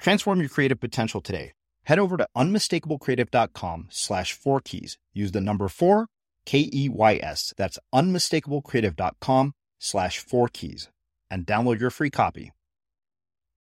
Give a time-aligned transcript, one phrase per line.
[0.00, 1.52] Transform your creative potential today.
[1.84, 4.98] Head over to unmistakablecreative.com slash four keys.
[5.12, 6.06] Use the number four,
[6.46, 7.52] K E Y S.
[7.56, 10.88] That's unmistakablecreative.com slash four keys
[11.30, 12.52] and download your free copy.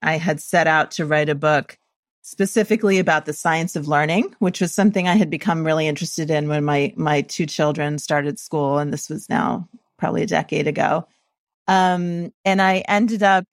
[0.01, 1.77] I had set out to write a book
[2.21, 6.47] specifically about the science of learning, which was something I had become really interested in
[6.47, 11.07] when my my two children started school, and this was now probably a decade ago.
[11.67, 13.45] Um, and I ended up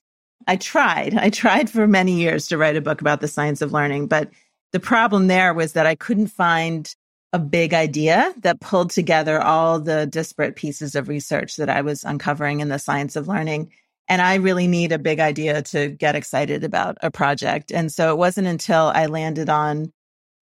[0.47, 1.15] I tried.
[1.15, 4.31] I tried for many years to write a book about the science of learning, but
[4.73, 6.95] the problem there was that I couldn't find
[7.33, 12.05] a big idea that pulled together all the disparate pieces of research that I was
[12.05, 13.73] uncovering in the science of learning.
[14.09, 17.73] And I really need a big idea to get excited about a project.
[17.73, 19.93] And so it wasn't until I landed on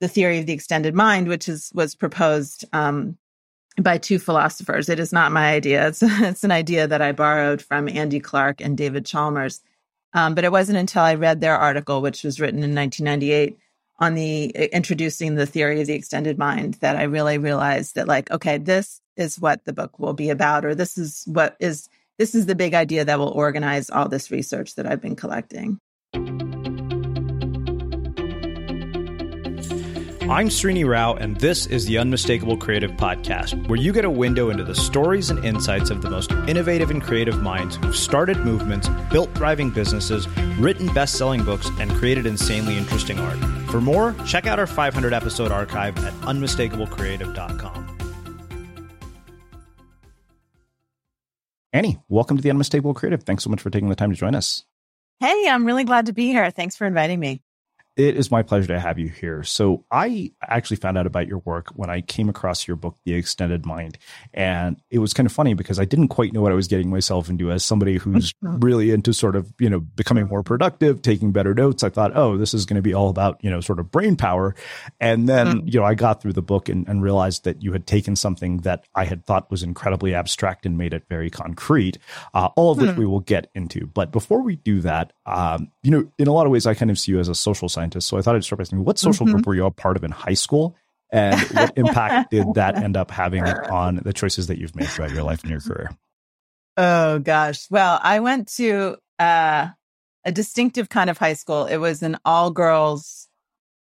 [0.00, 3.16] the theory of the extended mind, which is was proposed um,
[3.80, 4.88] by two philosophers.
[4.88, 5.88] It is not my idea.
[5.88, 9.62] It's it's an idea that I borrowed from Andy Clark and David Chalmers.
[10.14, 13.58] Um, but it wasn't until I read their article, which was written in 1998
[13.98, 18.30] on the introducing the theory of the extended mind that I really realized that like,
[18.30, 22.34] okay, this is what the book will be about, or this is what is, this
[22.34, 25.80] is the big idea that will organize all this research that I've been collecting.
[30.26, 34.48] I'm Srini Rao, and this is the Unmistakable Creative Podcast, where you get a window
[34.48, 38.88] into the stories and insights of the most innovative and creative minds who've started movements,
[39.12, 40.26] built thriving businesses,
[40.58, 43.36] written best selling books, and created insanely interesting art.
[43.70, 47.98] For more, check out our 500 episode archive at unmistakablecreative.com.
[51.74, 53.22] Annie, welcome to the Unmistakable Creative.
[53.22, 54.64] Thanks so much for taking the time to join us.
[55.20, 56.50] Hey, I'm really glad to be here.
[56.50, 57.42] Thanks for inviting me.
[57.96, 59.44] It is my pleasure to have you here.
[59.44, 63.14] So, I actually found out about your work when I came across your book, The
[63.14, 63.98] Extended Mind.
[64.32, 66.90] And it was kind of funny because I didn't quite know what I was getting
[66.90, 71.30] myself into as somebody who's really into sort of, you know, becoming more productive, taking
[71.30, 71.84] better notes.
[71.84, 74.16] I thought, oh, this is going to be all about, you know, sort of brain
[74.16, 74.56] power.
[74.98, 75.72] And then, mm.
[75.72, 78.58] you know, I got through the book and, and realized that you had taken something
[78.58, 81.98] that I had thought was incredibly abstract and made it very concrete,
[82.34, 82.96] uh, all of which mm.
[82.96, 83.86] we will get into.
[83.86, 86.90] But before we do that, um, you know, in a lot of ways, I kind
[86.90, 88.08] of see you as a social scientist scientist.
[88.08, 89.36] So I thought I'd start by asking, what social mm-hmm.
[89.36, 90.76] group were you a part of in high school?
[91.10, 95.12] And what impact did that end up having on the choices that you've made throughout
[95.12, 95.90] your life and your career?
[96.76, 97.70] Oh gosh.
[97.70, 99.68] Well, I went to uh,
[100.24, 101.66] a distinctive kind of high school.
[101.66, 103.28] It was an all girls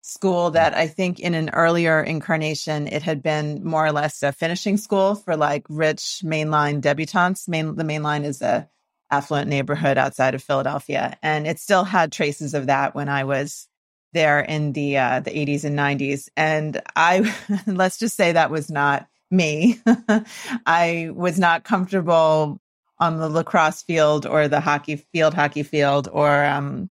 [0.02, 4.32] school that I think in an earlier incarnation, it had been more or less a
[4.32, 7.48] finishing school for like rich mainline debutantes.
[7.48, 8.68] Main, the mainline is a
[9.10, 11.18] affluent neighborhood outside of Philadelphia.
[11.22, 13.68] And it still had traces of that when I was
[14.12, 17.34] there in the uh, the 80s and 90s and i
[17.66, 19.80] let's just say that was not me.
[20.66, 22.60] I was not comfortable
[22.98, 26.90] on the lacrosse field or the hockey field hockey field or um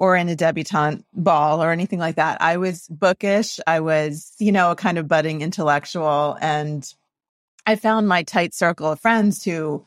[0.00, 2.40] or in a debutante ball or anything like that.
[2.42, 3.60] I was bookish.
[3.66, 6.36] I was you know a kind of budding intellectual.
[6.40, 6.86] And
[7.66, 9.86] i found my tight circle of friends who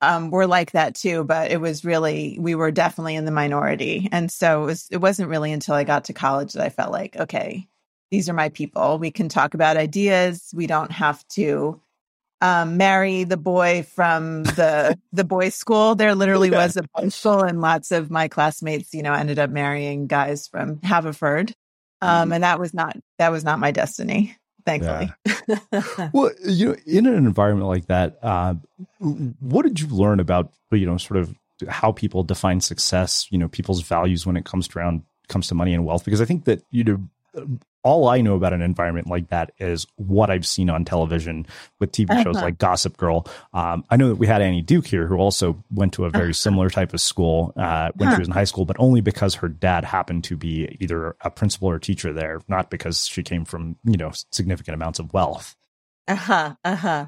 [0.00, 4.08] um, were like that too, but it was really we were definitely in the minority,
[4.12, 4.88] and so it was.
[4.90, 7.66] It wasn't really until I got to college that I felt like, okay,
[8.10, 8.98] these are my people.
[8.98, 10.50] We can talk about ideas.
[10.54, 11.80] We don't have to
[12.40, 15.94] um, marry the boy from the the boys' school.
[15.94, 16.64] There literally yeah.
[16.64, 20.80] was a bunch and lots of my classmates, you know, ended up marrying guys from
[20.82, 21.52] Haverford,
[22.00, 24.36] um, mm and that was not that was not my destiny
[24.68, 25.12] thankfully.
[25.46, 26.10] Yeah.
[26.12, 28.54] well, you know, in an environment like that, uh,
[29.40, 31.34] what did you learn about, you know, sort of
[31.68, 35.54] how people define success, you know, people's values when it comes to around, comes to
[35.54, 36.04] money and wealth?
[36.04, 37.48] Because I think that, you know,
[37.82, 41.46] all I know about an environment like that is what I've seen on television
[41.78, 42.46] with TV shows uh-huh.
[42.46, 43.26] like Gossip Girl.
[43.52, 46.26] Um, I know that we had Annie Duke here, who also went to a very
[46.26, 46.32] uh-huh.
[46.32, 48.16] similar type of school uh, when huh.
[48.16, 51.30] she was in high school, but only because her dad happened to be either a
[51.30, 55.56] principal or teacher there, not because she came from you know significant amounts of wealth.
[56.06, 56.54] Uh huh.
[56.64, 57.06] Uh huh.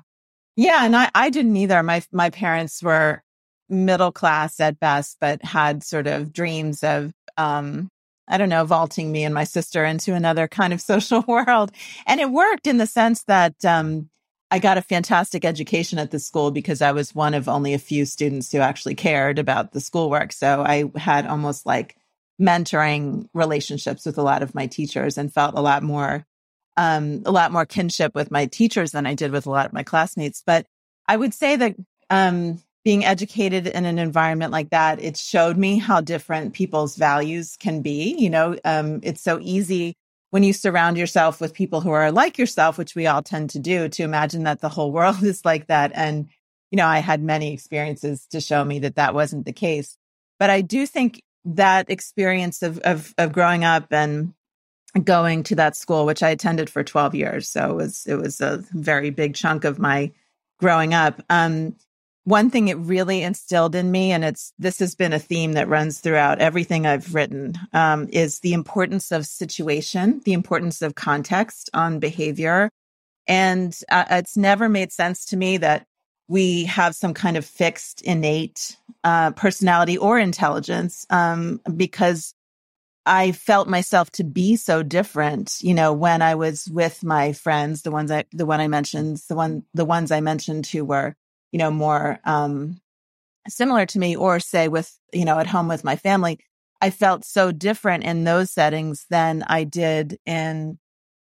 [0.56, 1.82] Yeah, and I I didn't either.
[1.82, 3.22] My my parents were
[3.68, 7.90] middle class at best, but had sort of dreams of um
[8.30, 11.72] I don't know, vaulting me and my sister into another kind of social world.
[12.06, 14.08] And it worked in the sense that um,
[14.50, 17.78] I got a fantastic education at the school because I was one of only a
[17.78, 20.32] few students who actually cared about the schoolwork.
[20.32, 21.96] So I had almost like
[22.40, 26.24] mentoring relationships with a lot of my teachers and felt a lot more
[26.76, 29.72] um, a lot more kinship with my teachers than I did with a lot of
[29.72, 30.42] my classmates.
[30.46, 30.66] But
[31.06, 31.76] I would say that
[32.08, 37.56] um, being educated in an environment like that, it showed me how different people's values
[37.58, 38.14] can be.
[38.18, 39.94] You know, um, it's so easy
[40.30, 43.58] when you surround yourself with people who are like yourself, which we all tend to
[43.58, 45.92] do, to imagine that the whole world is like that.
[45.94, 46.28] And,
[46.70, 49.96] you know, I had many experiences to show me that that wasn't the case.
[50.38, 54.32] But I do think that experience of, of, of growing up and
[55.04, 57.48] going to that school, which I attended for 12 years.
[57.48, 60.12] So it was, it was a very big chunk of my
[60.58, 61.22] growing up.
[61.28, 61.76] Um,
[62.24, 65.68] one thing it really instilled in me, and it's this has been a theme that
[65.68, 71.70] runs throughout everything I've written, um, is the importance of situation, the importance of context
[71.72, 72.70] on behavior.
[73.26, 75.86] And uh, it's never made sense to me that
[76.28, 82.34] we have some kind of fixed innate uh, personality or intelligence um, because
[83.06, 87.82] I felt myself to be so different, you know, when I was with my friends,
[87.82, 91.16] the ones I, the one I mentioned, the one, the ones I mentioned who were
[91.52, 92.80] you know, more um,
[93.48, 96.38] similar to me, or say with, you know, at home with my family,
[96.80, 100.78] I felt so different in those settings than I did in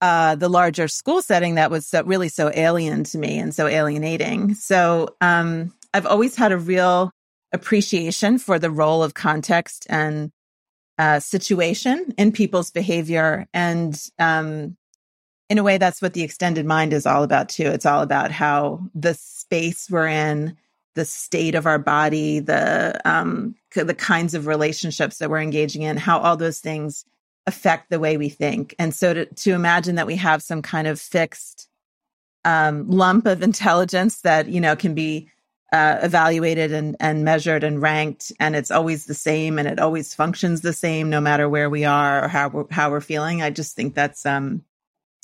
[0.02, 3.68] uh, the larger school setting that was so, really so alien to me and so
[3.68, 4.54] alienating.
[4.54, 7.12] So um, I've always had a real
[7.52, 10.32] appreciation for the role of context and
[10.98, 13.48] uh, situation in people's behavior.
[13.54, 14.78] And um,
[15.50, 17.68] in a way, that's what the extended mind is all about, too.
[17.68, 20.56] It's all about how the space we're in,
[20.96, 25.98] the state of our body, the um, the kinds of relationships that we're engaging in,
[25.98, 27.06] how all those things
[27.48, 28.76] affect the way we think.
[28.78, 31.68] And so to, to imagine that we have some kind of fixed
[32.46, 35.30] um, lump of intelligence that you know can be
[35.72, 40.14] uh, evaluated and, and measured and ranked, and it's always the same, and it always
[40.14, 43.42] functions the same, no matter where we are or how we're, how we're feeling.
[43.42, 44.64] I just think that's um,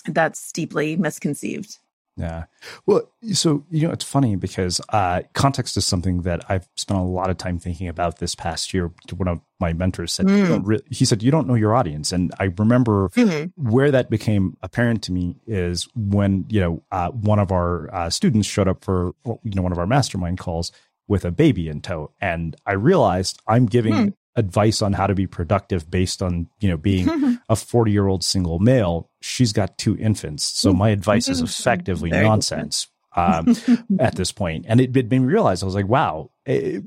[0.08, 1.78] that's deeply misconceived.
[2.18, 2.46] Yeah.
[2.86, 7.04] Well, so, you know, it's funny because uh, context is something that I've spent a
[7.04, 8.94] lot of time thinking about this past year.
[9.14, 10.62] One of my mentors said, mm.
[10.64, 12.14] re- he said, you don't know your audience.
[12.14, 13.70] And I remember mm-hmm.
[13.70, 18.10] where that became apparent to me is when, you know, uh, one of our uh,
[18.10, 20.72] students showed up for, you know, one of our mastermind calls
[21.10, 22.12] with a baby in tow.
[22.22, 26.70] And I realized I'm giving mm advice on how to be productive based on you
[26.70, 30.44] know being a 40 year old single male she's got two infants.
[30.44, 33.56] So my advice is effectively Very nonsense um,
[34.00, 34.66] at this point.
[34.68, 36.80] And it made me realize i was like wow it, eh,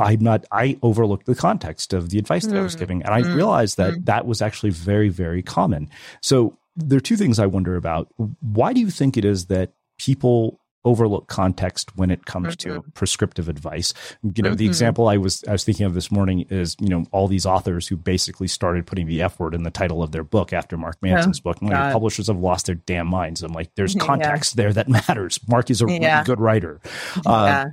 [0.00, 2.80] i'm not i overlooked the context of the advice that i was mm.
[2.80, 3.02] giving.
[3.02, 3.34] And i mm.
[3.34, 4.04] realized that mm.
[4.06, 5.90] that was actually very very common.
[6.20, 8.08] So there are two things i wonder about.
[8.40, 12.76] Why do you think it is that people overlook context when it comes mm-hmm.
[12.76, 13.92] to prescriptive advice.
[14.22, 14.56] You know, mm-hmm.
[14.56, 17.46] the example I was I was thinking of this morning is, you know, all these
[17.46, 20.76] authors who basically started putting the F word in the title of their book after
[20.76, 21.60] Mark Manson's book.
[21.60, 23.42] And like, publishers have lost their damn minds.
[23.42, 24.64] I'm like, there's context yeah.
[24.64, 25.38] there that matters.
[25.48, 26.14] Mark is a yeah.
[26.14, 26.80] really good writer.
[27.24, 27.30] Yeah.
[27.30, 27.66] Uh,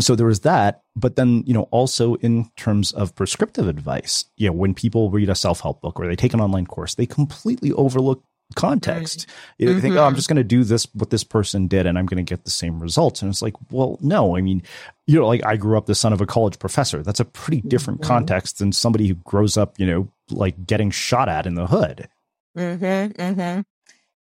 [0.00, 4.48] so there was that, but then, you know, also in terms of prescriptive advice, you
[4.48, 7.72] know, when people read a self-help book or they take an online course, they completely
[7.72, 8.22] overlook
[8.54, 9.26] context.
[9.58, 9.80] You mm-hmm.
[9.80, 12.24] think, oh, I'm just going to do this, what this person did, and I'm going
[12.24, 13.22] to get the same results.
[13.22, 14.62] And it's like, well, no, I mean,
[15.06, 17.02] you know, like I grew up the son of a college professor.
[17.02, 18.08] That's a pretty different mm-hmm.
[18.08, 22.08] context than somebody who grows up, you know, like getting shot at in the hood.
[22.56, 23.60] Mm-hmm, mm-hmm.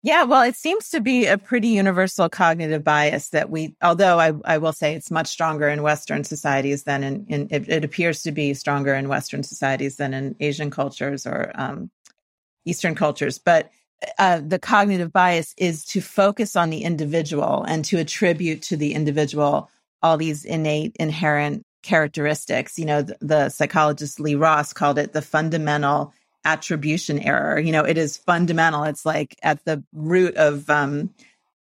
[0.03, 4.33] Yeah, well, it seems to be a pretty universal cognitive bias that we, although I,
[4.45, 8.23] I will say it's much stronger in Western societies than in, in it, it, appears
[8.23, 11.91] to be stronger in Western societies than in Asian cultures or um,
[12.65, 13.39] Eastern cultures.
[13.39, 13.73] But
[14.19, 18.95] uh, the cognitive bias is to focus on the individual and to attribute to the
[18.95, 19.71] individual
[20.03, 22.79] all these innate, inherent characteristics.
[22.79, 26.13] You know, the, the psychologist Lee Ross called it the fundamental
[26.45, 27.59] attribution error.
[27.59, 28.85] You know, it is fundamental.
[28.85, 31.11] It's like at the root of um,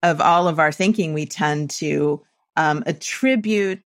[0.02, 1.14] of all of our thinking.
[1.14, 2.22] We tend to
[2.56, 3.82] um, attribute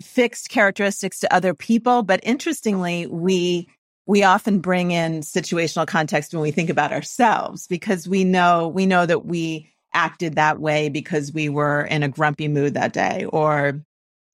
[0.00, 3.68] fixed characteristics to other people, but interestingly, we
[4.06, 8.86] we often bring in situational context when we think about ourselves because we know we
[8.86, 13.26] know that we acted that way because we were in a grumpy mood that day
[13.26, 13.84] or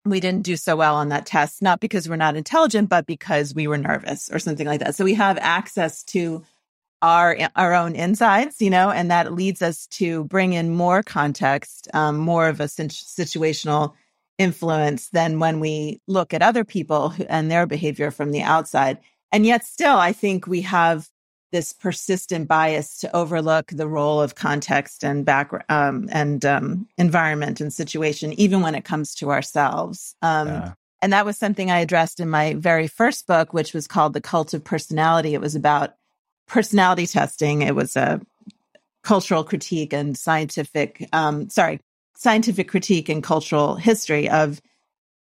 [0.05, 3.55] we didn't do so well on that test not because we're not intelligent but because
[3.55, 4.95] we were nervous or something like that.
[4.95, 6.45] So we have access to
[7.03, 11.89] our our own insides you know and that leads us to bring in more context
[11.93, 13.93] um, more of a situational
[14.39, 18.99] influence than when we look at other people and their behavior from the outside
[19.33, 21.09] and yet still, I think we have
[21.53, 27.61] this persistent bias to overlook the role of context and background um, and um, environment
[27.61, 30.15] and situation, even when it comes to ourselves.
[30.23, 30.73] Um, yeah.
[31.03, 34.21] And that was something I addressed in my very first book, which was called The
[34.21, 35.35] Cult of Personality.
[35.35, 35.95] It was about
[36.49, 37.63] personality testing.
[37.63, 38.21] It was a
[39.05, 41.81] cultural critique and scientific, um, sorry,
[42.17, 44.61] scientific critique and cultural history of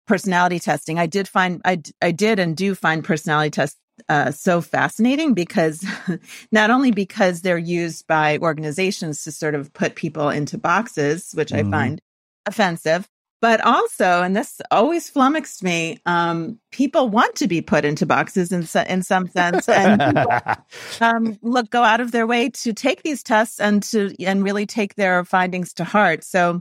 [0.07, 0.99] personality testing.
[0.99, 5.85] I did find, I, I did and do find personality tests uh, so fascinating because
[6.51, 11.49] not only because they're used by organizations to sort of put people into boxes, which
[11.49, 11.73] mm-hmm.
[11.73, 12.01] I find
[12.45, 13.07] offensive,
[13.41, 18.51] but also, and this always flummoxed me, um, people want to be put into boxes
[18.51, 20.01] in, in some sense, and
[21.01, 24.67] um, look go out of their way to take these tests and to and really
[24.67, 26.23] take their findings to heart.
[26.23, 26.59] So,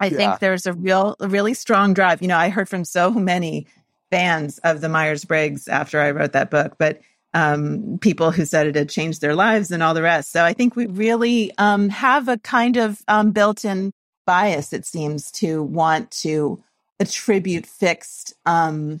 [0.00, 0.16] I yeah.
[0.16, 2.20] think there's a real, a really strong drive.
[2.20, 3.68] You know, I heard from so many
[4.10, 7.00] fans of the Myers Briggs after I wrote that book, but
[7.34, 10.32] um, people who said it had changed their lives and all the rest.
[10.32, 13.92] So I think we really um, have a kind of um, built in
[14.26, 16.62] bias, it seems, to want to
[17.00, 18.34] attribute fixed.
[18.46, 19.00] Um,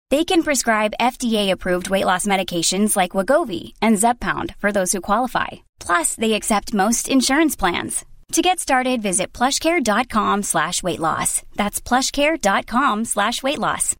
[0.11, 5.47] They can prescribe FDA-approved weight loss medications like Wegovy and Zepbound for those who qualify.
[5.79, 8.03] Plus, they accept most insurance plans.
[8.33, 11.43] To get started, visit plushcare.com slash weight loss.
[11.55, 13.95] That's plushcare.com slash weight loss.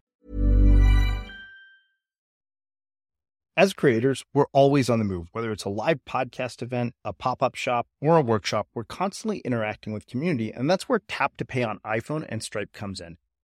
[3.56, 5.28] As creators, we're always on the move.
[5.32, 9.94] Whether it's a live podcast event, a pop-up shop, or a workshop, we're constantly interacting
[9.94, 13.16] with community, and that's where Tap to Pay on iPhone and Stripe comes in.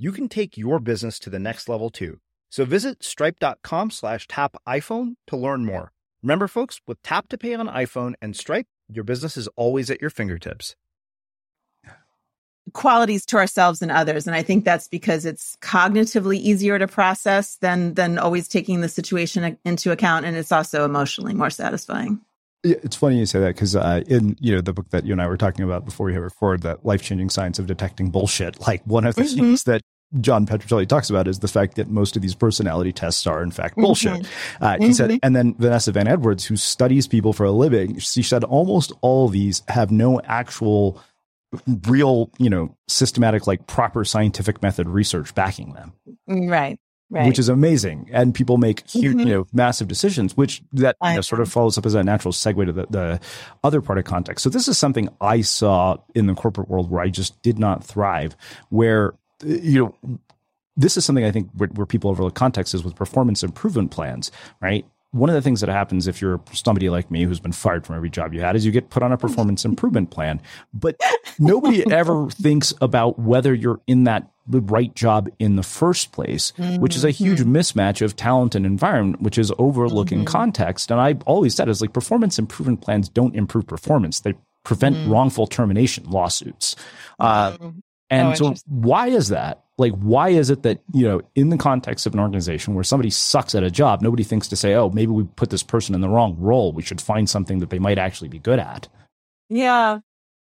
[0.00, 2.18] you can take your business to the next level too.
[2.48, 5.92] So visit stripe.com slash tap iPhone to learn more.
[6.22, 10.00] Remember, folks, with Tap to Pay on iPhone and Stripe, your business is always at
[10.00, 10.74] your fingertips.
[12.72, 14.26] Qualities to ourselves and others.
[14.26, 18.88] And I think that's because it's cognitively easier to process than than always taking the
[18.88, 20.24] situation into account.
[20.24, 22.20] And it's also emotionally more satisfying.
[22.62, 25.22] It's funny you say that because uh, in you know the book that you and
[25.22, 28.60] I were talking about before we hit record, that life changing science of detecting bullshit.
[28.60, 29.40] Like one of the mm-hmm.
[29.40, 29.80] things that
[30.20, 33.50] John Petrocelli talks about is the fact that most of these personality tests are in
[33.52, 34.14] fact bullshit.
[34.14, 34.64] Mm-hmm.
[34.64, 34.92] Uh, he mm-hmm.
[34.92, 38.92] said, and then Vanessa Van Edwards, who studies people for a living, she said almost
[39.02, 41.00] all of these have no actual
[41.86, 45.92] real, you know, systematic, like proper scientific method research backing them.
[46.26, 46.78] Right.
[47.12, 47.26] Right.
[47.26, 49.26] Which is amazing, and people make huge, mm-hmm.
[49.26, 50.36] you know, massive decisions.
[50.36, 53.20] Which that you know, sort of follows up as a natural segue to the, the
[53.64, 54.44] other part of context.
[54.44, 57.82] So this is something I saw in the corporate world where I just did not
[57.82, 58.36] thrive.
[58.68, 60.18] Where you know,
[60.76, 64.30] this is something I think where, where people overlook context is with performance improvement plans,
[64.60, 64.84] right?
[65.12, 67.96] One of the things that happens if you're somebody like me who's been fired from
[67.96, 70.40] every job you had is you get put on a performance improvement plan.
[70.72, 71.00] But
[71.38, 76.52] nobody ever thinks about whether you're in that the right job in the first place,
[76.78, 77.56] which is a huge mm-hmm.
[77.56, 80.26] mismatch of talent and environment, which is overlooking mm-hmm.
[80.26, 80.90] context.
[80.90, 84.20] And I always said is like performance improvement plans don't improve performance.
[84.20, 85.10] They prevent mm.
[85.10, 86.76] wrongful termination lawsuits.
[87.18, 87.56] Uh.
[88.10, 89.62] And oh, so why is that?
[89.78, 93.08] Like, why is it that, you know, in the context of an organization where somebody
[93.08, 96.00] sucks at a job, nobody thinks to say, oh, maybe we put this person in
[96.00, 96.72] the wrong role.
[96.72, 98.88] We should find something that they might actually be good at.
[99.48, 100.00] Yeah.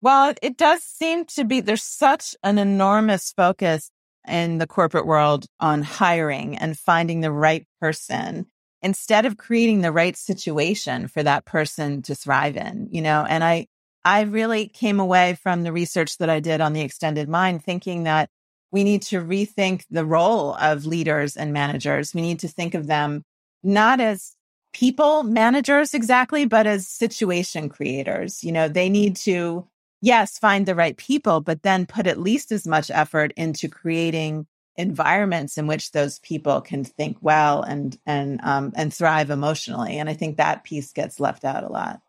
[0.03, 3.91] Well, it does seem to be there's such an enormous focus
[4.29, 8.47] in the corporate world on hiring and finding the right person
[8.83, 13.45] instead of creating the right situation for that person to thrive in, you know, and
[13.45, 13.69] I,
[14.05, 18.05] I really came away from the research that I did on the extended mind thinking
[18.05, 18.31] that
[18.71, 22.15] we need to rethink the role of leaders and managers.
[22.15, 23.23] We need to think of them
[23.63, 24.35] not as
[24.73, 28.43] people managers exactly, but as situation creators.
[28.43, 29.69] You know, they need to,
[30.01, 34.47] yes, find the right people, but then put at least as much effort into creating
[34.77, 39.99] environments in which those people can think well and and um, and thrive emotionally.
[39.99, 42.01] And I think that piece gets left out a lot.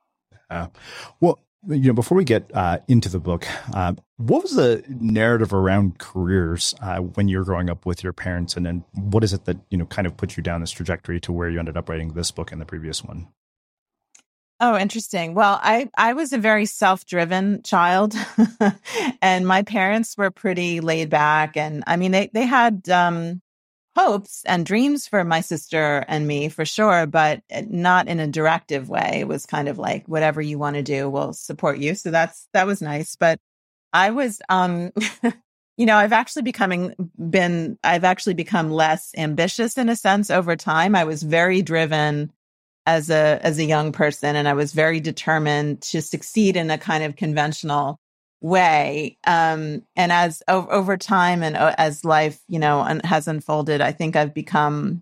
[0.49, 0.67] Uh,
[1.19, 5.53] well, you know, before we get uh, into the book, uh, what was the narrative
[5.53, 9.33] around careers uh, when you were growing up with your parents, and then what is
[9.33, 11.77] it that you know kind of put you down this trajectory to where you ended
[11.77, 13.27] up writing this book and the previous one?
[14.59, 15.33] Oh, interesting.
[15.35, 18.15] Well, I I was a very self-driven child,
[19.21, 23.41] and my parents were pretty laid back, and I mean they they had um,
[23.95, 28.89] hopes and dreams for my sister and me for sure, but not in a directive
[28.89, 29.19] way.
[29.19, 31.95] It was kind of like whatever you want to do, we'll support you.
[31.95, 33.15] So that's that was nice.
[33.15, 33.39] But
[33.91, 34.91] I was um
[35.77, 36.95] you know, I've actually becoming
[37.29, 40.95] been I've actually become less ambitious in a sense over time.
[40.95, 42.31] I was very driven
[42.85, 46.77] as a as a young person and I was very determined to succeed in a
[46.77, 47.99] kind of conventional
[48.43, 49.17] way.
[49.25, 53.81] Um, and as o- over time and uh, as life, you know, un- has unfolded,
[53.81, 55.01] I think I've become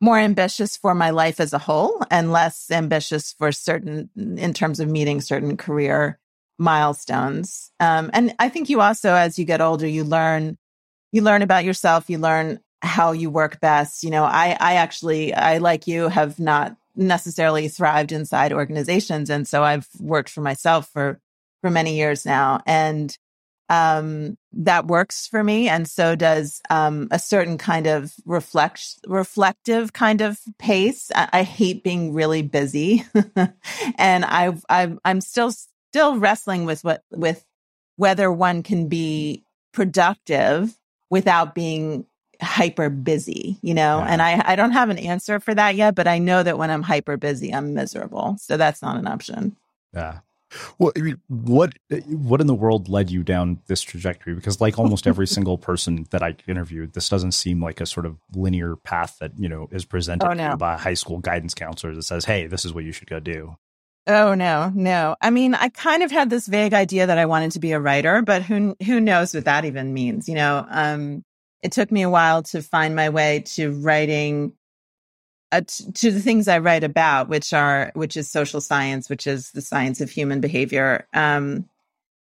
[0.00, 4.80] more ambitious for my life as a whole and less ambitious for certain, in terms
[4.80, 6.18] of meeting certain career
[6.58, 7.70] milestones.
[7.78, 10.56] Um, and I think you also, as you get older, you learn,
[11.12, 14.02] you learn about yourself, you learn how you work best.
[14.02, 19.30] You know, I, I actually, I like you have not necessarily thrived inside organizations.
[19.30, 21.20] And so I've worked for myself for
[21.60, 22.60] for many years now.
[22.66, 23.16] And
[23.68, 25.68] um, that works for me.
[25.68, 31.10] And so does um, a certain kind of reflect, reflective kind of pace.
[31.14, 33.04] I, I hate being really busy.
[33.98, 35.52] and I've, I'm still,
[35.90, 37.44] still wrestling with what, with
[37.96, 40.74] whether one can be productive
[41.10, 42.06] without being
[42.40, 44.06] hyper busy, you know, yeah.
[44.06, 46.70] and I, I don't have an answer for that yet, but I know that when
[46.70, 48.36] I'm hyper busy, I'm miserable.
[48.38, 49.56] So that's not an option.
[49.92, 50.20] Yeah.
[50.78, 51.74] Well, I mean, what
[52.06, 54.34] what in the world led you down this trajectory?
[54.34, 58.06] Because, like almost every single person that I interviewed, this doesn't seem like a sort
[58.06, 60.56] of linear path that you know is presented oh, no.
[60.56, 63.20] by a high school guidance counselor that says, "Hey, this is what you should go
[63.20, 63.56] do."
[64.06, 65.16] Oh no, no.
[65.20, 67.80] I mean, I kind of had this vague idea that I wanted to be a
[67.80, 70.28] writer, but who who knows what that even means?
[70.28, 71.24] You know, um,
[71.62, 74.54] it took me a while to find my way to writing
[75.52, 75.62] uh,
[75.94, 79.62] to the things I write about, which are which is social science, which is the
[79.62, 81.06] science of human behavior.
[81.14, 81.68] Um,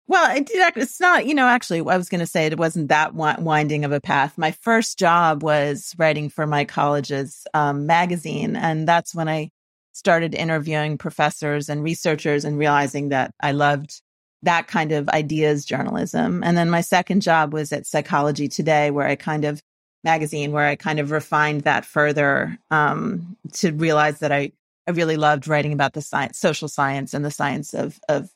[0.09, 3.13] well, it, it's not, you know, actually, I was going to say it wasn't that
[3.13, 4.37] winding of a path.
[4.37, 9.51] My first job was writing for my college's um, magazine, and that's when I
[9.91, 14.01] started interviewing professors and researchers and realizing that I loved
[14.43, 16.43] that kind of ideas journalism.
[16.43, 19.61] And then my second job was at Psychology Today, where I kind of
[20.03, 24.51] magazine where I kind of refined that further um, to realize that I
[24.87, 28.29] I really loved writing about the science, social science and the science of, of,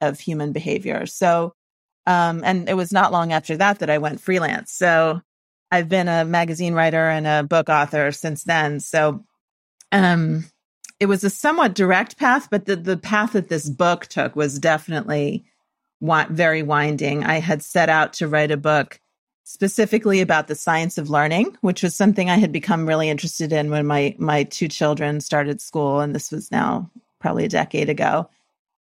[0.00, 1.06] of human behavior.
[1.06, 1.54] So,
[2.06, 4.72] um, and it was not long after that that I went freelance.
[4.72, 5.22] So
[5.70, 8.80] I've been a magazine writer and a book author since then.
[8.80, 9.24] So,
[9.92, 10.44] um,
[10.98, 14.58] it was a somewhat direct path, but the, the path that this book took was
[14.58, 15.44] definitely
[16.00, 17.24] very winding.
[17.24, 19.00] I had set out to write a book
[19.44, 23.70] specifically about the science of learning, which was something I had become really interested in
[23.70, 28.28] when my my two children started school, and this was now probably a decade ago.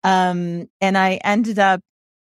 [0.04, 1.80] Um, and I ended up,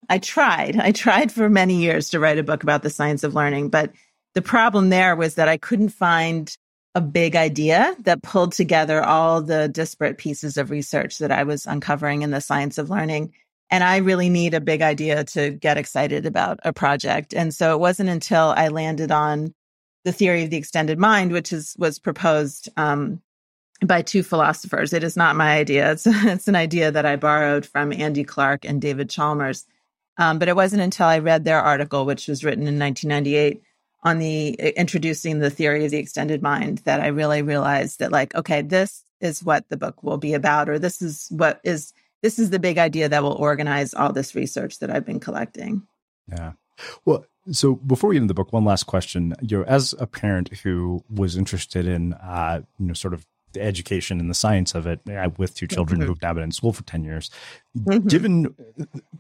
[0.09, 3.35] I tried, I tried for many years to write a book about the science of
[3.35, 3.91] learning, but
[4.33, 6.55] the problem there was that I couldn't find
[6.95, 11.65] a big idea that pulled together all the disparate pieces of research that I was
[11.65, 13.33] uncovering in the science of learning
[13.71, 17.33] and I really need a big idea to get excited about a project.
[17.33, 19.53] And so it wasn't until I landed on
[20.05, 23.21] the theory of the extended mind, which is was proposed um,
[23.85, 24.93] by two philosophers.
[24.93, 25.91] It is not my idea.
[25.91, 29.65] It's it's an idea that I borrowed from Andy Clark and David Chalmers.
[30.17, 33.61] Um, but it wasn't until I read their article, which was written in 1998
[34.03, 38.33] on the introducing the theory of the extended mind, that I really realized that like,
[38.35, 42.39] okay, this is what the book will be about, or this is what is this
[42.39, 45.83] is the big idea that will organize all this research that I've been collecting.
[46.27, 46.53] Yeah.
[47.05, 49.33] Well, so before we get into the book, one last question.
[49.41, 53.61] You know, as a parent who was interested in, uh, you know, sort of the
[53.61, 56.09] education and the science of it uh, with two children mm-hmm.
[56.09, 57.31] who've now been in school for 10 years,
[57.77, 58.07] mm-hmm.
[58.07, 58.55] given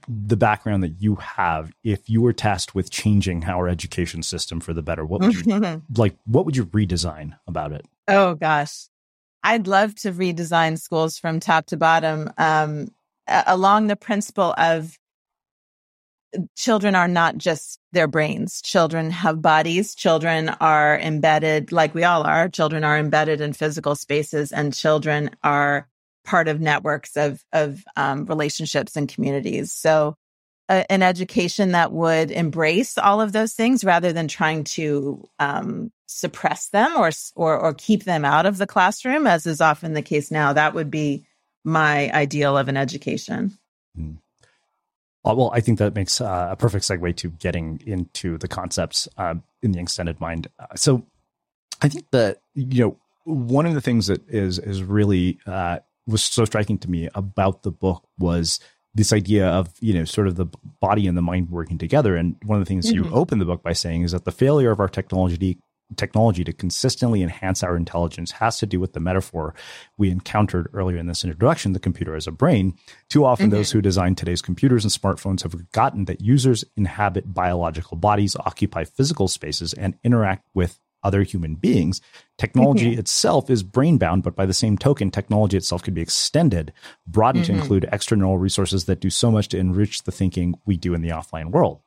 [0.07, 4.73] the background that you have, if you were tasked with changing our education system for
[4.73, 7.85] the better, what would you, like, what would you redesign about it?
[8.07, 8.87] Oh gosh.
[9.43, 12.87] I'd love to redesign schools from top to bottom um,
[13.27, 14.97] along the principle of
[16.55, 18.61] children are not just their brains.
[18.61, 19.95] Children have bodies.
[19.95, 22.49] Children are embedded, like we all are.
[22.49, 25.87] Children are embedded in physical spaces, and children are
[26.25, 29.71] part of networks of of um, relationships and communities.
[29.71, 30.15] So,
[30.67, 35.91] uh, an education that would embrace all of those things rather than trying to um,
[36.09, 40.01] suppress them or, or or keep them out of the classroom, as is often the
[40.01, 40.53] case now.
[40.53, 41.25] That would be
[41.63, 43.57] my ideal of an education.
[43.97, 44.17] Mm.
[45.23, 49.35] Well, I think that makes uh, a perfect segue to getting into the concepts uh,
[49.61, 50.47] in the extended mind.
[50.57, 51.05] Uh, so,
[51.81, 56.23] I think that you know one of the things that is is really uh, was
[56.23, 58.59] so striking to me about the book was
[58.95, 60.47] this idea of you know sort of the
[60.79, 62.15] body and the mind working together.
[62.15, 63.05] And one of the things mm-hmm.
[63.05, 65.59] you open the book by saying is that the failure of our technology
[65.95, 69.55] technology to consistently enhance our intelligence has to do with the metaphor
[69.97, 72.77] we encountered earlier in this introduction the computer as a brain.
[73.09, 73.55] Too often, mm-hmm.
[73.55, 78.83] those who design today's computers and smartphones have forgotten that users inhabit biological bodies, occupy
[78.83, 82.01] physical spaces, and interact with other human beings.
[82.37, 82.99] Technology mm-hmm.
[82.99, 86.73] itself is brain bound, but by the same token, technology itself could be extended,
[87.07, 87.55] broadened mm-hmm.
[87.55, 91.01] to include external resources that do so much to enrich the thinking we do in
[91.01, 91.81] the offline world.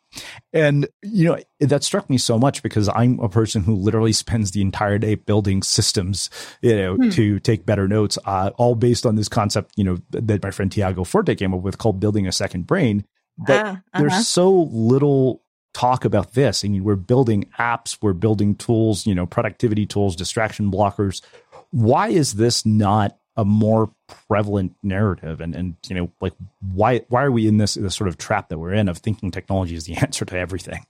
[0.53, 4.51] And, you know, that struck me so much because I'm a person who literally spends
[4.51, 7.11] the entire day building systems, you know, hmm.
[7.11, 10.71] to take better notes, uh, all based on this concept, you know, that my friend
[10.71, 13.05] Tiago Forte came up with called building a second brain.
[13.39, 14.01] But uh, uh-huh.
[14.01, 15.43] there's so little
[15.75, 16.65] talk about this.
[16.65, 21.23] I mean, we're building apps, we're building tools, you know, productivity tools, distraction blockers.
[21.71, 23.91] Why is this not a more
[24.29, 26.33] prevalent narrative and and you know like
[26.73, 29.31] why why are we in this this sort of trap that we're in of thinking
[29.31, 30.85] technology is the answer to everything?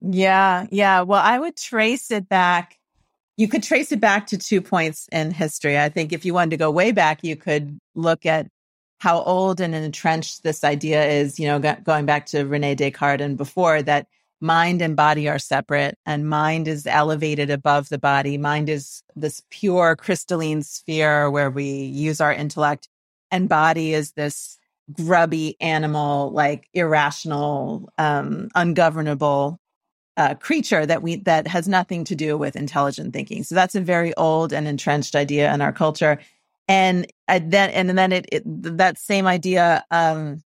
[0.00, 1.02] Yeah yeah.
[1.02, 2.78] Well i would trace it back.
[3.36, 5.78] You could trace it back to two points in history.
[5.78, 8.48] I think if you wanted to go way back you could look at
[8.98, 13.36] how old and entrenched this idea is you know going back to rene descartes and
[13.36, 14.06] before that
[14.40, 18.36] mind and body are separate and mind is elevated above the body.
[18.36, 22.88] Mind is this pure crystalline sphere where we use our intellect
[23.30, 24.58] and body is this
[24.92, 29.58] grubby animal, like irrational, um, ungovernable
[30.16, 33.42] uh, creature that we that has nothing to do with intelligent thinking.
[33.42, 36.18] So that's a very old and entrenched idea in our culture.
[36.68, 40.42] And I, then and then it, it that same idea um,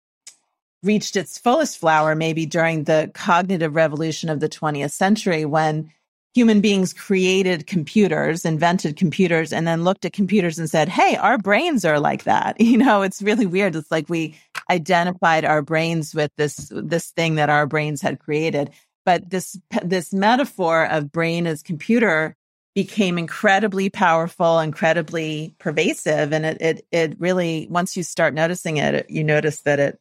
[0.84, 5.92] reached its fullest flower maybe during the cognitive revolution of the 20th century when
[6.34, 11.40] human beings created computers, invented computers, and then looked at computers and said, Hey, our
[11.40, 12.62] brains are like that.
[12.68, 13.76] You know, it's really weird.
[13.76, 14.36] It's like we
[14.70, 18.70] identified our brains with this, this thing that our brains had created.
[19.04, 22.36] But this, this metaphor of brain as computer
[22.76, 26.32] became incredibly powerful, incredibly pervasive.
[26.34, 30.00] And it, it, it really, once you start noticing it, you notice that it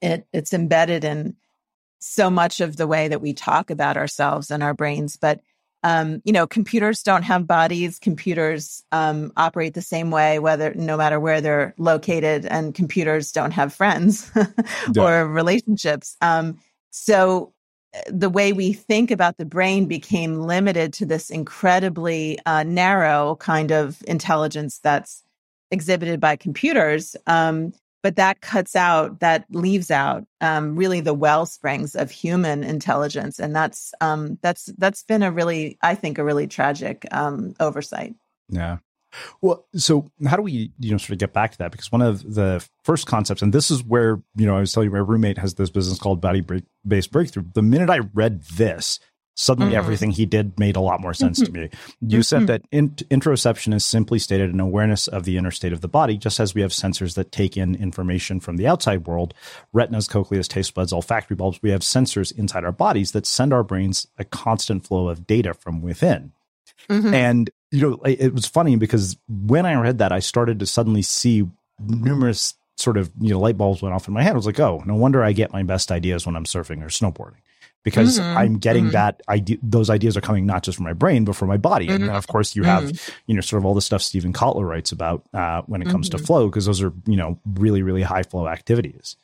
[0.00, 1.36] it it's embedded in
[1.98, 5.40] so much of the way that we talk about ourselves and our brains but
[5.82, 7.98] um, you know, computers don't have bodies.
[7.98, 13.52] Computers um, operate the same way, whether no matter where they're located, and computers don't
[13.52, 14.30] have friends
[14.92, 15.02] yeah.
[15.02, 16.16] or relationships.
[16.20, 16.58] Um,
[16.90, 17.54] so
[17.94, 23.36] uh, the way we think about the brain became limited to this incredibly uh, narrow
[23.36, 25.22] kind of intelligence that's
[25.70, 27.16] exhibited by computers.
[27.26, 32.64] Um, but that cuts out, that leaves out um, really the well springs of human
[32.64, 37.54] intelligence, and that's um, that's that's been a really, I think, a really tragic um,
[37.60, 38.14] oversight.
[38.48, 38.78] Yeah.
[39.40, 41.72] Well, so how do we, you know, sort of get back to that?
[41.72, 44.88] Because one of the first concepts, and this is where, you know, I was telling
[44.88, 47.44] you, my roommate has this business called body break based breakthrough.
[47.52, 49.00] The minute I read this,
[49.34, 49.78] suddenly mm-hmm.
[49.78, 51.70] everything he did made a lot more sense to me.
[52.00, 52.20] You mm-hmm.
[52.20, 55.88] said that in- interoception is simply stated an awareness of the inner state of the
[55.88, 59.34] body, just as we have sensors that take in information from the outside world,
[59.72, 61.60] retinas, cochleas, taste buds, olfactory bulbs.
[61.62, 65.54] We have sensors inside our bodies that send our brains a constant flow of data
[65.54, 66.32] from within.
[66.88, 67.14] Mm-hmm.
[67.14, 71.02] And, you know, it was funny because when I read that, I started to suddenly
[71.02, 74.32] see numerous sort of, you know, light bulbs went off in my head.
[74.32, 76.88] I was like, oh, no wonder I get my best ideas when I'm surfing or
[76.88, 77.36] snowboarding
[77.82, 78.36] because mm-hmm.
[78.36, 78.92] I'm getting mm-hmm.
[78.92, 79.58] that idea.
[79.62, 81.86] Those ideas are coming not just from my brain, but from my body.
[81.86, 82.02] Mm-hmm.
[82.02, 83.12] And of course, you have, mm-hmm.
[83.26, 86.08] you know, sort of all the stuff Steven Kotler writes about uh, when it comes
[86.10, 86.26] to mm-hmm.
[86.26, 89.16] flow, because those are, you know, really, really high flow activities.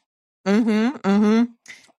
[0.47, 1.45] Mm-hmm.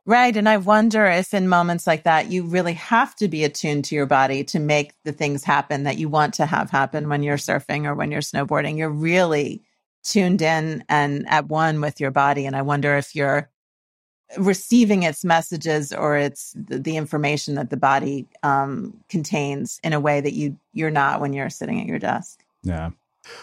[0.06, 0.38] Right.
[0.38, 3.96] And I wonder if in moments like that, you really have to be attuned to
[3.96, 7.36] your body to make the things happen that you want to have happen when you're
[7.36, 8.78] surfing or when you're snowboarding.
[8.78, 9.63] You're really
[10.06, 12.46] tuned in and at one with your body.
[12.46, 13.50] And I wonder if you're
[14.38, 20.00] receiving its messages or its the, the information that the body um, contains in a
[20.00, 22.44] way that you you're not when you're sitting at your desk.
[22.63, 22.92] Yeah.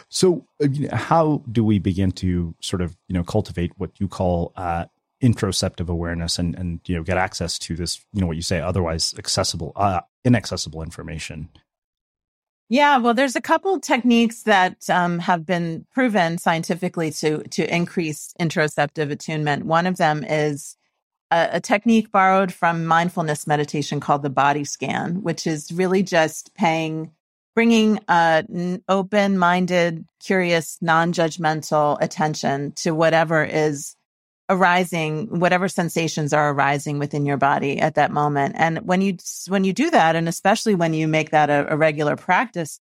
[0.09, 4.53] So, uh, how do we begin to sort of you know cultivate what you call
[4.57, 4.87] uh,
[5.23, 8.61] interoceptive awareness and and you know get access to this you know what you say
[8.61, 11.49] otherwise accessible uh, inaccessible information?
[12.71, 18.35] Yeah, well, there's a couple techniques that um, have been proven scientifically to to increase
[18.41, 19.67] interoceptive attunement.
[19.67, 20.77] One of them is
[21.31, 26.55] a, a technique borrowed from mindfulness meditation called the body scan, which is really just
[26.55, 27.13] paying,
[27.55, 33.95] bringing an open-minded, curious, non-judgmental attention to whatever is
[34.49, 38.55] arising whatever sensations are arising within your body at that moment.
[38.59, 39.17] And when you
[39.49, 42.79] when you do that and especially when you make that a, a, regular practice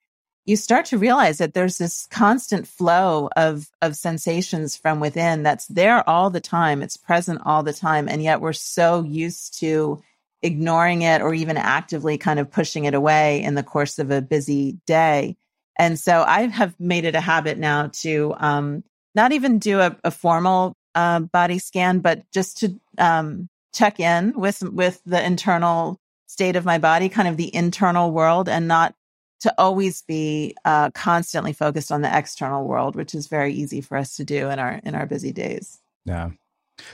[0.49, 5.67] you start to realize that there's this constant flow of of sensations from within that's
[5.67, 6.81] there all the time.
[6.81, 8.09] It's present all the time.
[8.09, 10.03] And yet we're so used to
[10.41, 14.23] ignoring it or even actively kind of pushing it away in the course of a
[14.23, 15.37] busy day.
[15.79, 19.99] And so i have made it a habit now to um, not even do a,
[20.03, 26.01] a formal uh, body scan, but just to um, check in with with the internal
[26.27, 28.97] state of my body, kind of the internal world, and not
[29.41, 33.97] to always be uh, constantly focused on the external world, which is very easy for
[33.97, 35.79] us to do in our in our busy days.
[36.05, 36.31] Yeah.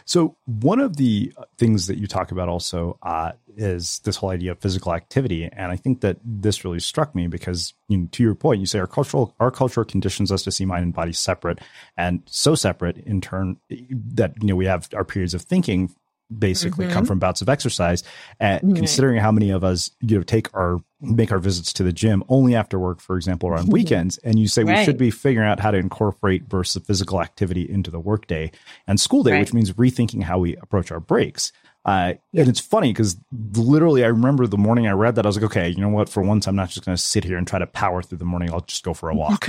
[0.05, 4.53] So one of the things that you talk about also uh, is this whole idea
[4.53, 8.23] of physical activity, and I think that this really struck me because, you know, to
[8.23, 11.13] your point, you say our cultural our culture conditions us to see mind and body
[11.13, 11.61] separate,
[11.97, 15.95] and so separate in turn that you know we have our periods of thinking
[16.39, 16.95] basically mm-hmm.
[16.95, 18.03] come from bouts of exercise.
[18.41, 18.77] And mm-hmm.
[18.77, 22.25] considering how many of us, you know, take our make our visits to the gym
[22.29, 24.79] only after work, for example, or on weekends, and you say right.
[24.79, 28.51] we should be figuring out how to incorporate bursts of physical activity into the workday
[28.87, 29.41] and school day, right.
[29.41, 31.53] which means rethinking how we approach our breaks.
[31.85, 32.41] Uh, yeah.
[32.41, 33.17] And it's funny because
[33.53, 36.09] literally, I remember the morning I read that, I was like, okay, you know what?
[36.09, 38.25] For once, I'm not just going to sit here and try to power through the
[38.25, 38.51] morning.
[38.53, 39.49] I'll just go for a walk.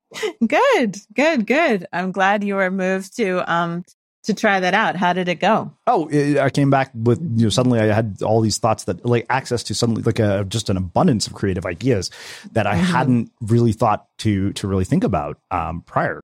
[0.46, 1.86] good, good, good.
[1.92, 3.84] I'm glad you were moved to um,
[4.26, 4.96] to try that out.
[4.96, 5.72] How did it go?
[5.86, 6.08] Oh,
[6.40, 9.62] I came back with you know suddenly I had all these thoughts that like access
[9.64, 12.10] to suddenly like a just an abundance of creative ideas
[12.52, 12.84] that I mm-hmm.
[12.84, 16.20] hadn't really thought to to really think about um, prior.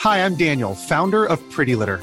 [0.00, 2.02] Hi, I'm Daniel, founder of Pretty Litter.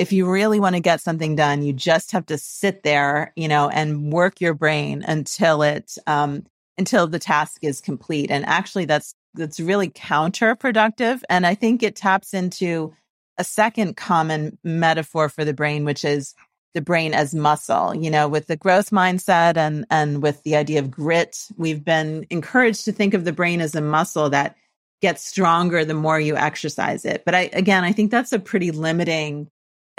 [0.00, 3.46] if you really want to get something done, you just have to sit there, you
[3.46, 6.46] know, and work your brain until it, um,
[6.78, 8.30] until the task is complete.
[8.30, 11.20] And actually that's, that's really counterproductive.
[11.28, 12.94] And I think it taps into
[13.36, 16.34] a second common metaphor for the brain, which is
[16.72, 17.94] the brain as muscle.
[17.94, 22.26] You know, with the growth mindset and and with the idea of grit, we've been
[22.30, 24.56] encouraged to think of the brain as a muscle that
[25.02, 27.24] gets stronger the more you exercise it.
[27.24, 29.50] But I again, I think that's a pretty limiting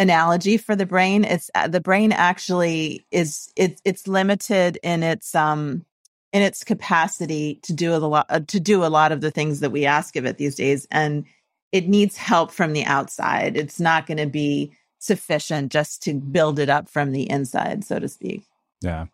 [0.01, 1.23] analogy for the brain.
[1.23, 5.85] It's uh, the brain actually is it's it's limited in its um
[6.33, 9.59] in its capacity to do a lot uh, to do a lot of the things
[9.59, 11.25] that we ask of it these days and
[11.71, 13.55] it needs help from the outside.
[13.55, 17.99] It's not going to be sufficient just to build it up from the inside, so
[17.99, 18.43] to speak.
[18.81, 19.05] Yeah.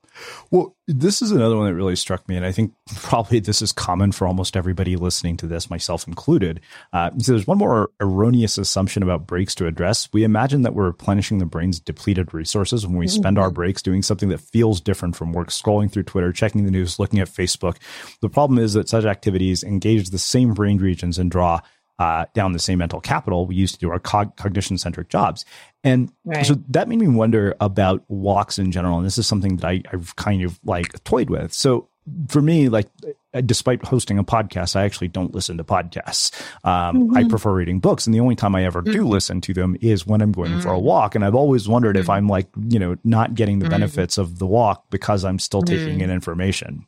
[0.52, 2.38] Well, this is another one that really struck me.
[2.38, 6.62] And I think probably this is common for almost everybody listening to this, myself included.
[6.94, 10.10] Uh, so there's one more erroneous assumption about breaks to address.
[10.14, 13.44] We imagine that we're replenishing the brain's depleted resources when we spend mm-hmm.
[13.44, 17.00] our breaks doing something that feels different from work, scrolling through Twitter, checking the news,
[17.00, 17.78] looking at Facebook.
[18.22, 21.62] The problem is that such activities engage the same brain regions and draw
[22.00, 25.46] uh, down the same mental capital we used to do our cog- cognition centric jobs.
[25.84, 26.46] And right.
[26.46, 28.98] so that made me wonder about walks in general.
[28.98, 31.54] And this is something that I, I've kind of like toyed with.
[31.54, 31.88] So
[32.30, 32.88] for me, like,
[33.34, 36.40] uh, despite hosting a podcast, I actually don't listen to podcasts.
[36.64, 37.18] Um, mm-hmm.
[37.18, 38.06] I prefer reading books.
[38.06, 39.06] And the only time I ever do mm-hmm.
[39.06, 40.62] listen to them is when I'm going mm-hmm.
[40.62, 40.84] for a mm.
[40.84, 41.16] walk.
[41.16, 42.14] And I've always wondered if mm.
[42.14, 43.72] I'm like, you know, not getting the mm.
[43.72, 46.86] benefits of the walk because I'm still taking in information.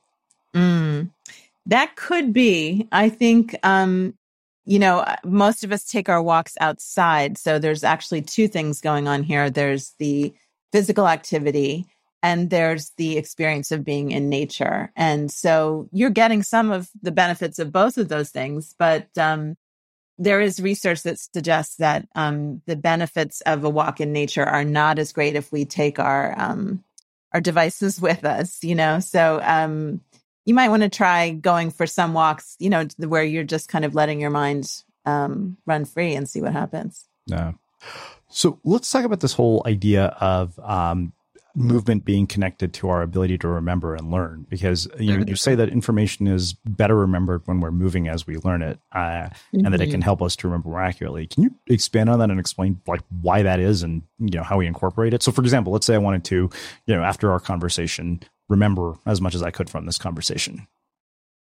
[0.54, 1.10] Mm.
[1.66, 2.88] That could be.
[2.92, 4.16] I think um,
[4.70, 7.40] you know, uh, most of us take our walks outside.
[7.40, 9.50] So there's actually two things going on here.
[9.50, 10.32] There's the
[10.72, 11.88] physical activity
[12.22, 14.92] and there's the experience of being in nature.
[14.96, 19.56] And so you're getting some of the benefits of both of those things, but um,
[20.20, 24.66] there is research that suggests that um, the benefits of a walk in nature are
[24.66, 26.84] not as great if we take our um,
[27.34, 28.64] our devices with us.
[28.64, 30.02] You know, so um,
[30.46, 33.86] you might want to try going for some walks, you know, where you're just kind
[33.86, 37.06] of letting your mind um, run free and see what happens.
[37.26, 37.54] Yeah.
[38.30, 41.14] So let's talk about this whole idea of um,
[41.56, 45.56] movement being connected to our ability to remember and learn because you know you say
[45.56, 49.66] that information is better remembered when we're moving as we learn it uh, mm-hmm.
[49.66, 50.02] and that it can mm-hmm.
[50.04, 53.42] help us to remember more accurately can you expand on that and explain like why
[53.42, 56.00] that is and you know how we incorporate it so for example let's say i
[56.00, 56.50] wanted to
[56.86, 60.68] you know after our conversation remember as much as i could from this conversation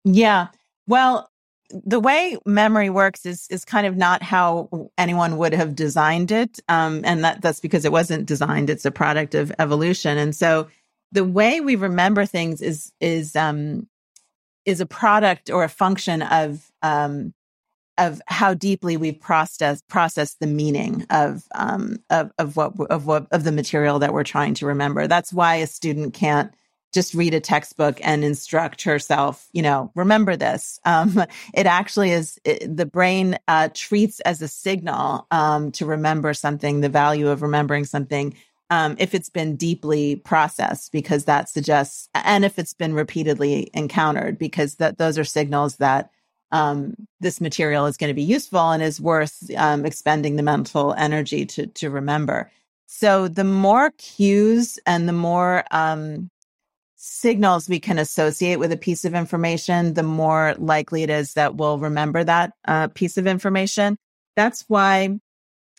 [0.05, 0.49] yeah
[0.87, 1.29] well
[1.73, 6.61] the way memory works is is kind of not how anyone would have designed it,
[6.69, 8.71] um, and that that's because it wasn't designed.
[8.71, 10.69] It's a product of evolution, and so
[11.13, 13.89] the way we remember things is is um,
[14.65, 17.33] is a product or a function of um,
[17.99, 23.27] of how deeply we've processed processed the meaning of um, of of what of what
[23.31, 25.07] of the material that we're trying to remember.
[25.07, 26.53] That's why a student can't
[26.93, 30.79] just read a textbook and instruct herself, you know, remember this.
[30.93, 31.25] Um,
[31.55, 36.81] it actually is it, the brain uh, treats as a signal um, to remember something,
[36.81, 38.35] the value of remembering something.
[38.69, 44.39] Um, if it's been deeply processed, because that suggests, and if it's been repeatedly encountered,
[44.39, 46.11] because that those are signals that
[46.51, 50.93] um, this material is going to be useful and is worth um, expending the mental
[50.95, 52.51] energy to to remember.
[52.87, 56.31] So the more cues and the more um,
[57.05, 61.57] signals we can associate with a piece of information, the more likely it is that
[61.57, 63.97] we'll remember that uh, piece of information.
[64.37, 65.19] That's why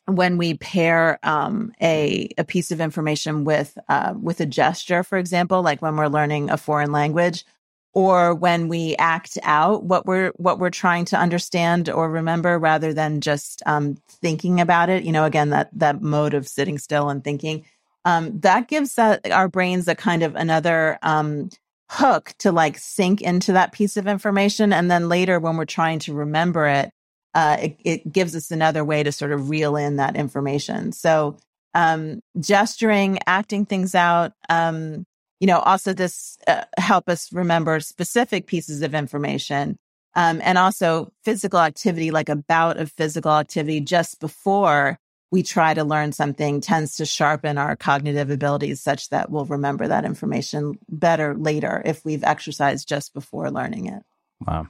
[0.05, 5.17] when we pair um, a a piece of information with uh, with a gesture, for
[5.17, 7.45] example, like when we're learning a foreign language,
[7.93, 12.93] or when we act out what we're what we're trying to understand or remember, rather
[12.93, 15.05] than just um, thinking about it.
[15.05, 17.63] You know, again, that that mode of sitting still and thinking
[18.05, 21.49] um, that gives that, our brains a kind of another um,
[21.89, 24.73] hook to like sink into that piece of information.
[24.73, 26.91] And then later, when we're trying to remember it,
[27.33, 30.91] uh, it, it, gives us another way to sort of reel in that information.
[30.91, 31.37] So,
[31.73, 35.05] um, gesturing, acting things out, um,
[35.39, 39.77] you know, also this uh, help us remember specific pieces of information.
[40.15, 44.99] Um, and also physical activity, like a bout of physical activity just before
[45.33, 49.87] we try to learn something tends to sharpen our cognitive abilities such that we'll remember
[49.87, 54.03] that information better later if we've exercised just before learning it.
[54.45, 54.67] Wow.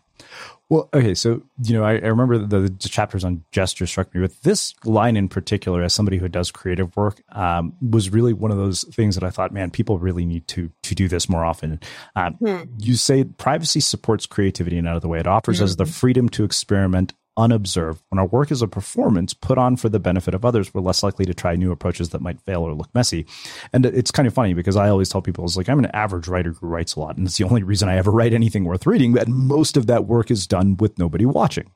[0.69, 1.15] Well, okay.
[1.15, 4.73] So, you know, I, I remember the, the, chapters on gesture struck me, but this
[4.85, 8.83] line in particular, as somebody who does creative work, um, was really one of those
[8.83, 11.81] things that I thought, man, people really need to to do this more often.
[12.15, 12.61] Um, hmm.
[12.77, 15.19] You say privacy supports creativity and out of the way.
[15.19, 15.65] It offers mm-hmm.
[15.65, 18.01] us the freedom to experiment unobserved.
[18.09, 21.03] When our work is a performance put on for the benefit of others, we're less
[21.03, 23.25] likely to try new approaches that might fail or look messy.
[23.71, 26.27] And it's kind of funny because I always tell people, it's like, I'm an average
[26.27, 27.17] writer who writes a lot.
[27.17, 29.17] And it's the only reason I ever write anything worth reading.
[29.17, 31.71] And most of that work is done with nobody watching.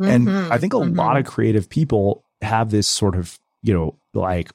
[0.00, 0.28] Mm-hmm.
[0.28, 0.98] And I think a mm-hmm.
[0.98, 4.50] lot of creative people have this sort of, you know, like,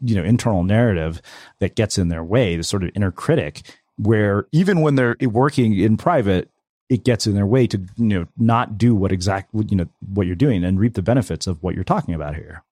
[0.00, 1.22] you know, internal narrative
[1.60, 3.62] that gets in their way, the sort of inner critic,
[3.96, 6.50] where even when they're working in private,
[6.90, 10.26] it gets in their way to you know not do what exactly you know what
[10.26, 12.62] you're doing and reap the benefits of what you're talking about here.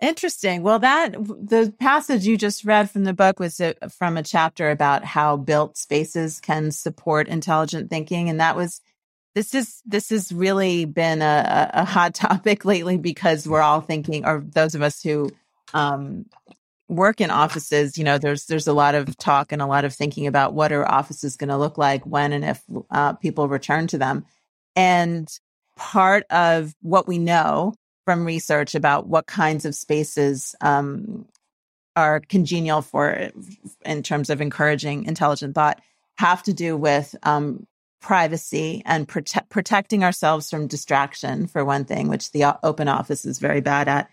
[0.00, 0.62] Interesting.
[0.62, 4.70] Well, that the passage you just read from the book was a, from a chapter
[4.70, 8.80] about how built spaces can support intelligent thinking, and that was
[9.34, 14.24] this is this has really been a, a hot topic lately because we're all thinking,
[14.24, 15.30] or those of us who
[15.74, 16.26] um,
[16.92, 19.94] work in offices, you know, there's there's a lot of talk and a lot of
[19.94, 23.86] thinking about what are offices going to look like when and if uh, people return
[23.88, 24.24] to them.
[24.76, 25.28] And
[25.76, 27.74] part of what we know
[28.04, 31.26] from research about what kinds of spaces um,
[31.96, 33.30] are congenial for
[33.84, 35.80] in terms of encouraging intelligent thought
[36.18, 37.66] have to do with um,
[38.00, 43.38] privacy and prote- protecting ourselves from distraction for one thing which the open office is
[43.38, 44.10] very bad at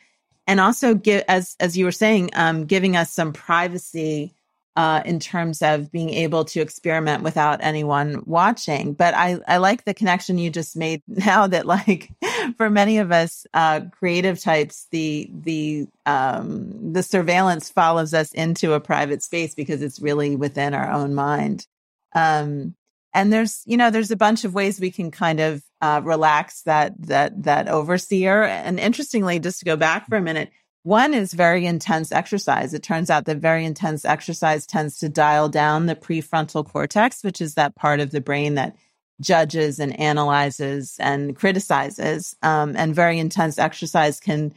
[0.49, 4.33] and also give as as you were saying um, giving us some privacy
[4.75, 8.93] uh, in terms of being able to experiment without anyone watching.
[8.93, 12.09] But i i like the connection you just made now that like
[12.57, 18.73] for many of us uh, creative types the the um, the surveillance follows us into
[18.73, 21.67] a private space because it's really within our own mind.
[22.15, 22.75] Um,
[23.13, 26.63] and there's you know there's a bunch of ways we can kind of uh, relax
[26.63, 28.43] that that that overseer.
[28.43, 30.49] And interestingly just to go back for a minute
[30.83, 32.73] one is very intense exercise.
[32.73, 37.41] It turns out that very intense exercise tends to dial down the prefrontal cortex which
[37.41, 38.75] is that part of the brain that
[39.21, 42.35] judges and analyzes and criticizes.
[42.41, 44.53] Um, and very intense exercise can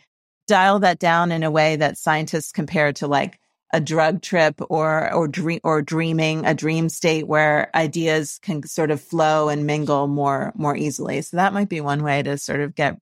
[0.47, 3.39] dial that down in a way that scientists compare to like
[3.73, 8.91] a drug trip or or dream or dreaming a dream state where ideas can sort
[8.91, 12.61] of flow and mingle more more easily so that might be one way to sort
[12.61, 12.99] of get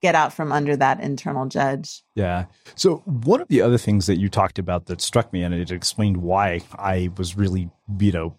[0.00, 2.02] get out from under that internal judge.
[2.14, 2.46] Yeah.
[2.74, 5.70] So one of the other things that you talked about that struck me and it
[5.70, 8.36] explained why I was really, you know,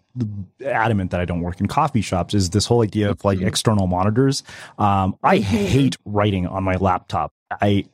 [0.64, 3.46] adamant that I don't work in coffee shops is this whole idea of like mm-hmm.
[3.46, 4.42] external monitors.
[4.78, 5.44] Um, I mm-hmm.
[5.44, 7.32] hate writing on my laptop.
[7.60, 7.84] I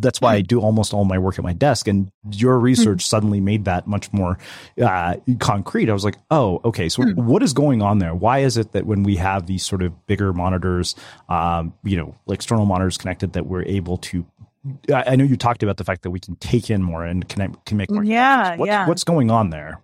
[0.00, 1.88] that's why I do almost all my work at my desk.
[1.88, 4.38] And your research suddenly made that much more
[4.80, 5.88] uh, concrete.
[5.88, 6.88] I was like, oh, okay.
[6.88, 7.26] So hmm.
[7.26, 8.14] what is going on there?
[8.14, 10.94] Why is it that when we have these sort of bigger monitors,
[11.28, 14.26] um, you know, external monitors connected, that we're able to
[14.92, 17.56] I know you talked about the fact that we can take in more and can,
[17.64, 18.04] can make more.
[18.04, 18.86] Yeah, what's, yeah.
[18.86, 19.80] What's going on there?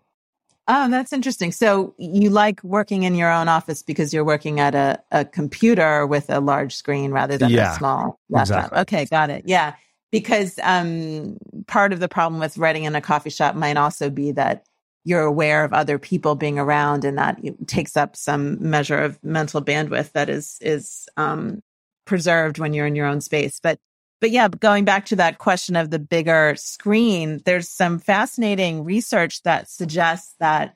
[0.69, 1.53] Oh, that's interesting.
[1.53, 6.07] So you like working in your own office because you're working at a, a computer
[6.07, 8.73] with a large screen rather than yeah, a small laptop.
[8.73, 8.81] Exactly.
[8.81, 9.45] Okay, got it.
[9.47, 9.75] Yeah.
[10.11, 11.37] Because um,
[11.69, 14.65] part of the problem with writing in a coffee shop might also be that
[15.05, 17.39] you're aware of other people being around and that
[17.69, 21.63] takes up some measure of mental bandwidth that is is um,
[22.07, 23.61] preserved when you're in your own space.
[23.63, 23.79] But
[24.21, 29.43] but yeah, going back to that question of the bigger screen, there's some fascinating research
[29.43, 30.75] that suggests that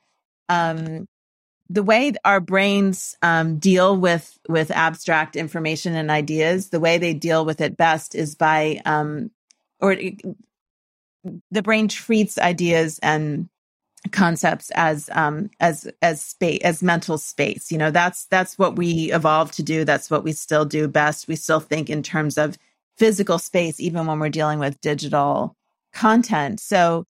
[0.48, 1.08] um,
[1.70, 7.14] the way our brains um, deal with with abstract information and ideas, the way they
[7.14, 9.30] deal with it best is by um,
[9.78, 10.20] or it,
[11.50, 13.48] the brain treats ideas and
[14.12, 19.12] concepts as um as as space as mental space you know that's that's what we
[19.12, 21.28] evolved to do that's what we still do best.
[21.28, 22.56] We still think in terms of
[23.00, 25.56] physical space, even when we're dealing with digital
[25.94, 26.60] content.
[26.60, 27.06] So,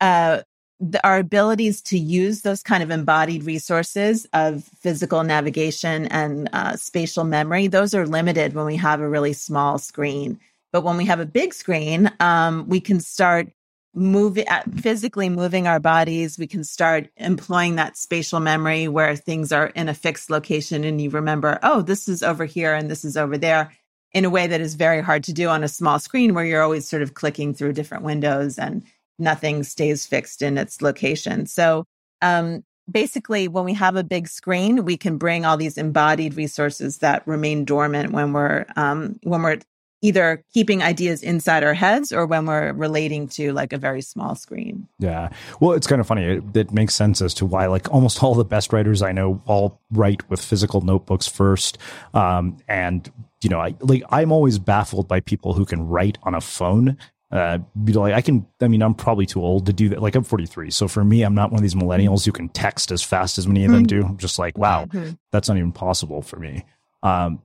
[0.00, 0.40] uh,
[0.80, 6.76] the, our abilities to use those kind of embodied resources of physical navigation and uh,
[6.76, 10.40] spatial memory, those are limited when we have a really small screen.
[10.72, 13.48] But when we have a big screen, um, we can start
[13.94, 16.38] moving uh, physically moving our bodies.
[16.38, 21.00] We can start employing that spatial memory where things are in a fixed location and
[21.00, 23.70] you remember, oh, this is over here and this is over there
[24.14, 26.62] in a way that is very hard to do on a small screen where you're
[26.62, 28.82] always sort of clicking through different windows and
[29.18, 31.46] nothing stays fixed in its location.
[31.46, 31.84] So,
[32.22, 36.98] um, basically, when we have a big screen, we can bring all these embodied resources
[36.98, 39.58] that remain dormant when we're um, when we're
[40.04, 44.34] either keeping ideas inside our heads or when we're relating to like a very small
[44.34, 44.86] screen.
[44.98, 45.30] Yeah.
[45.60, 46.24] Well, it's kind of funny.
[46.24, 49.40] It, it, makes sense as to why like almost all the best writers I know
[49.46, 51.78] all write with physical notebooks first.
[52.12, 53.10] Um, and
[53.44, 56.96] you know, I like I'm always baffled by people who can write on a phone.
[57.30, 58.46] Uh, you know, like I can.
[58.60, 60.02] I mean, I'm probably too old to do that.
[60.02, 62.90] Like I'm 43, so for me, I'm not one of these millennials who can text
[62.90, 64.04] as fast as many of them do.
[64.04, 65.12] I'm just like, wow, mm-hmm.
[65.32, 66.64] that's not even possible for me.
[67.02, 67.42] Um,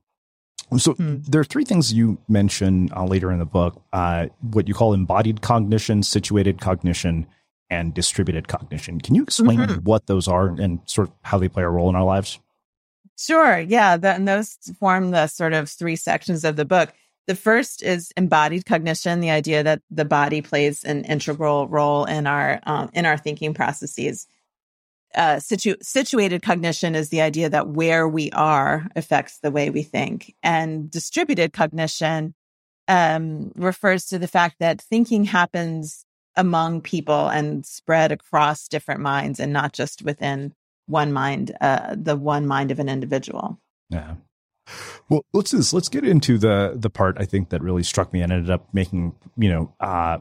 [0.78, 1.16] so hmm.
[1.28, 4.94] there are three things you mention uh, later in the book: uh, what you call
[4.94, 7.26] embodied cognition, situated cognition,
[7.68, 9.00] and distributed cognition.
[9.00, 9.80] Can you explain mm-hmm.
[9.80, 12.38] what those are and sort of how they play a role in our lives?
[13.20, 13.60] Sure.
[13.60, 13.98] Yeah.
[13.98, 16.94] The, and those form the sort of three sections of the book.
[17.26, 22.26] The first is embodied cognition, the idea that the body plays an integral role in
[22.26, 24.26] our um, in our thinking processes.
[25.14, 29.82] Uh, situ- situated cognition is the idea that where we are affects the way we
[29.82, 32.34] think, and distributed cognition
[32.88, 36.06] um, refers to the fact that thinking happens
[36.36, 40.54] among people and spread across different minds, and not just within
[40.86, 43.58] one mind, uh, the one mind of an individual.
[43.88, 44.16] Yeah.
[45.08, 45.72] Well, let's this.
[45.72, 48.72] Let's get into the the part I think that really struck me and ended up
[48.72, 50.18] making you know uh,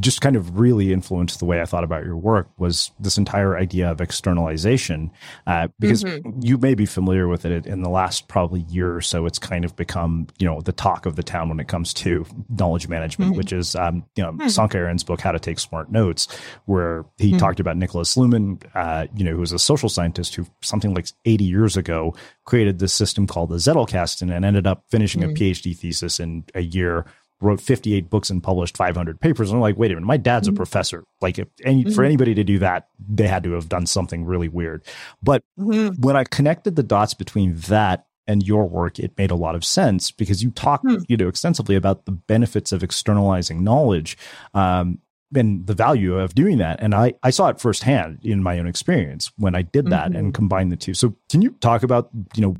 [0.00, 3.56] just kind of really influenced the way I thought about your work was this entire
[3.56, 5.10] idea of externalization.
[5.46, 6.40] Uh, because mm-hmm.
[6.42, 9.64] you may be familiar with it in the last probably year or so, it's kind
[9.64, 13.32] of become, you know, the talk of the town when it comes to knowledge management,
[13.32, 13.38] mm-hmm.
[13.38, 14.76] which is, um, you know, mm-hmm.
[14.76, 16.26] Ahrens' book, How to Take Smart Notes,
[16.64, 17.38] where he mm-hmm.
[17.38, 21.06] talked about Niklas Luhmann, uh, you know, who was a social scientist who something like
[21.24, 22.14] 80 years ago
[22.44, 25.42] created this system called the Zettelkasten and ended up finishing a mm-hmm.
[25.42, 27.06] PhD thesis in a year
[27.40, 29.50] wrote 58 books and published 500 papers.
[29.50, 30.56] And I'm like, wait a minute, my dad's a mm-hmm.
[30.56, 31.04] professor.
[31.20, 31.94] Like, if any, mm-hmm.
[31.94, 34.84] for anybody to do that, they had to have done something really weird.
[35.22, 36.00] But mm-hmm.
[36.00, 39.64] when I connected the dots between that and your work, it made a lot of
[39.64, 41.02] sense because you talk, mm.
[41.08, 44.18] you know, extensively about the benefits of externalizing knowledge.
[44.54, 44.98] Um,
[45.34, 46.80] and the value of doing that.
[46.80, 50.16] And I, I saw it firsthand in my own experience when I did that mm-hmm.
[50.16, 50.94] and combined the two.
[50.94, 52.56] So can you talk about, you know,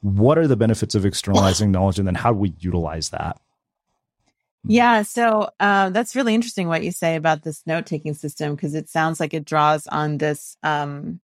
[0.00, 3.40] what are the benefits of externalizing knowledge and then how do we utilize that?
[4.70, 8.74] Yeah, so uh, that's really interesting what you say about this note taking system because
[8.74, 11.20] it sounds like it draws on this um,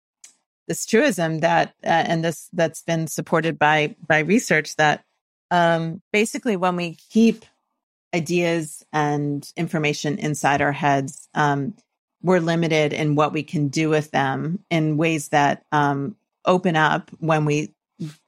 [0.67, 5.03] this truism that uh, and this that's been supported by by research that
[5.49, 7.43] um, basically when we keep
[8.13, 11.73] ideas and information inside our heads, um,
[12.21, 16.15] we're limited in what we can do with them in ways that um,
[16.45, 17.73] open up when we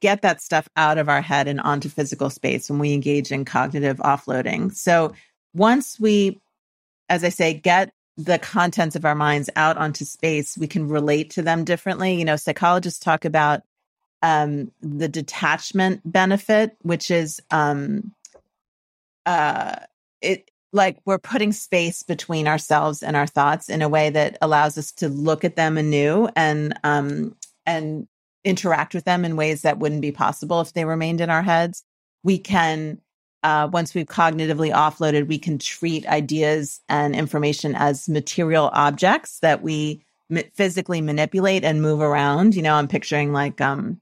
[0.00, 3.44] get that stuff out of our head and onto physical space when we engage in
[3.44, 4.74] cognitive offloading.
[4.74, 5.12] So
[5.54, 6.40] once we,
[7.08, 11.30] as I say, get the contents of our minds out onto space, we can relate
[11.30, 12.14] to them differently.
[12.14, 13.62] You know, psychologists talk about
[14.22, 18.12] um, the detachment benefit, which is um,
[19.26, 19.76] uh,
[20.20, 24.76] it like we're putting space between ourselves and our thoughts in a way that allows
[24.76, 28.08] us to look at them anew and um, and
[28.44, 31.82] interact with them in ways that wouldn't be possible if they remained in our heads.
[32.22, 33.00] We can
[33.44, 39.60] uh, once we've cognitively offloaded, we can treat ideas and information as material objects that
[39.62, 40.02] we
[40.54, 42.54] physically manipulate and move around.
[42.54, 44.00] You know, I'm picturing like um,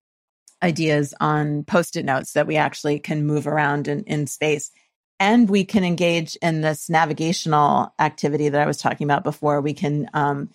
[0.63, 4.71] ideas on post-it notes that we actually can move around in, in space.
[5.19, 9.61] And we can engage in this navigational activity that I was talking about before.
[9.61, 10.51] We can um,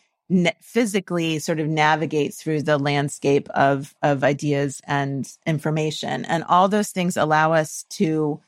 [0.62, 6.90] physically sort of navigate through the landscape of of ideas and information, and all those
[6.90, 8.42] things allow us to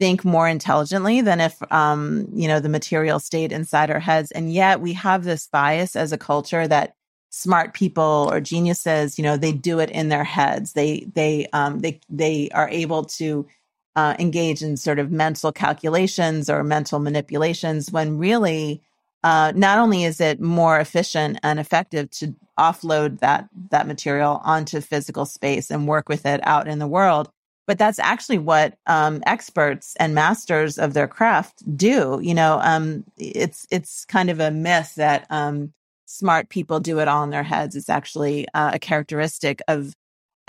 [0.00, 4.32] think more intelligently than if um, you know the material stayed inside our heads.
[4.32, 6.96] And yet we have this bias as a culture that
[7.30, 10.72] smart people or geniuses you know they do it in their heads.
[10.72, 13.46] They they um, they they are able to
[13.94, 18.82] uh, engage in sort of mental calculations or mental manipulations when really
[19.24, 24.80] uh, not only is it more efficient and effective to offload that that material onto
[24.80, 27.30] physical space and work with it out in the world
[27.66, 32.18] but that's actually what um, experts and masters of their craft do.
[32.22, 35.72] You know, um, it's it's kind of a myth that um,
[36.06, 37.76] smart people do it all in their heads.
[37.76, 39.94] It's actually uh, a characteristic of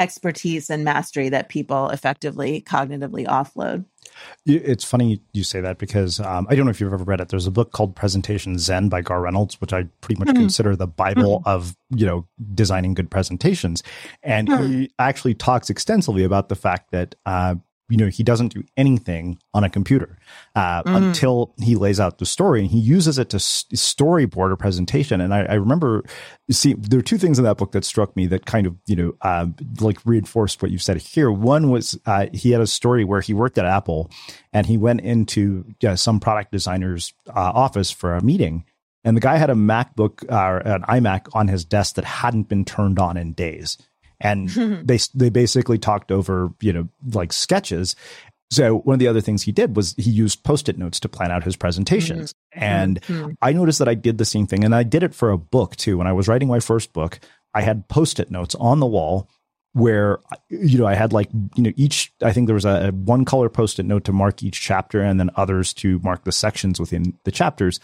[0.04, 3.86] expertise and mastery that people effectively cognitively offload.
[4.45, 7.30] It's funny you say that because um, I don't know if you've ever read it.
[7.30, 10.41] There's a book called Presentation Zen by Garr Reynolds, which I pretty much mm-hmm.
[10.41, 11.49] consider the Bible mm-hmm.
[11.49, 13.82] of you know designing good presentations,
[14.22, 14.72] and mm-hmm.
[14.72, 17.56] he actually talks extensively about the fact that uh,
[17.90, 20.18] you know he doesn't do anything on a computer
[20.56, 20.96] uh, mm.
[20.96, 25.22] until he lays out the story and he uses it to storyboard a presentation.
[25.22, 26.04] And I, I, remember
[26.50, 28.96] see there are two things in that book that struck me that kind of you
[28.96, 29.48] know uh,
[29.80, 31.32] like reinforced what you said here.
[31.32, 34.10] One was uh, he had a story where he worked at apple
[34.54, 35.66] and he went into
[35.96, 38.66] some product designer's uh, office for a meeting
[39.04, 42.48] and the guy had a macbook or uh, an imac on his desk that hadn't
[42.48, 43.78] been turned on in days
[44.20, 44.49] and
[44.86, 47.95] they they basically talked over you know like sketches.
[48.51, 51.32] So one of the other things he did was he used post-it notes to plan
[51.32, 52.34] out his presentations.
[52.34, 52.64] Mm-hmm.
[52.64, 53.32] and mm-hmm.
[53.41, 55.76] i noticed that i did the same thing and i did it for a book
[55.76, 55.97] too.
[55.97, 57.20] When i was writing my first book
[57.55, 59.28] i had post-it notes on the wall
[59.74, 62.91] where you know I had like you know each I think there was a, a,
[62.91, 66.80] one color post-it note to mark each chapter and then others to mark the sections
[66.80, 67.80] within the chapters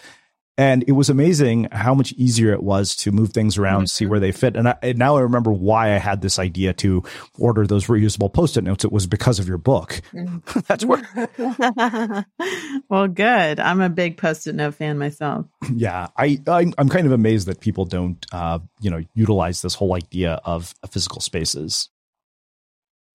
[0.60, 3.86] and it was amazing how much easier it was to move things around, mm-hmm.
[3.86, 4.58] see where they fit.
[4.58, 7.02] And, I, and, now I remember why I had this idea to
[7.38, 8.84] order those reusable post-it notes.
[8.84, 10.02] It was because of your book.
[10.12, 10.60] Mm-hmm.
[10.68, 12.26] That's where.
[12.90, 13.62] well, good.
[13.62, 15.46] I'm a big post-it note fan myself.
[15.80, 19.76] Yeah, I, I am kind of amazed that people don't, uh, you know, utilize this
[19.76, 21.90] whole idea of physical spaces.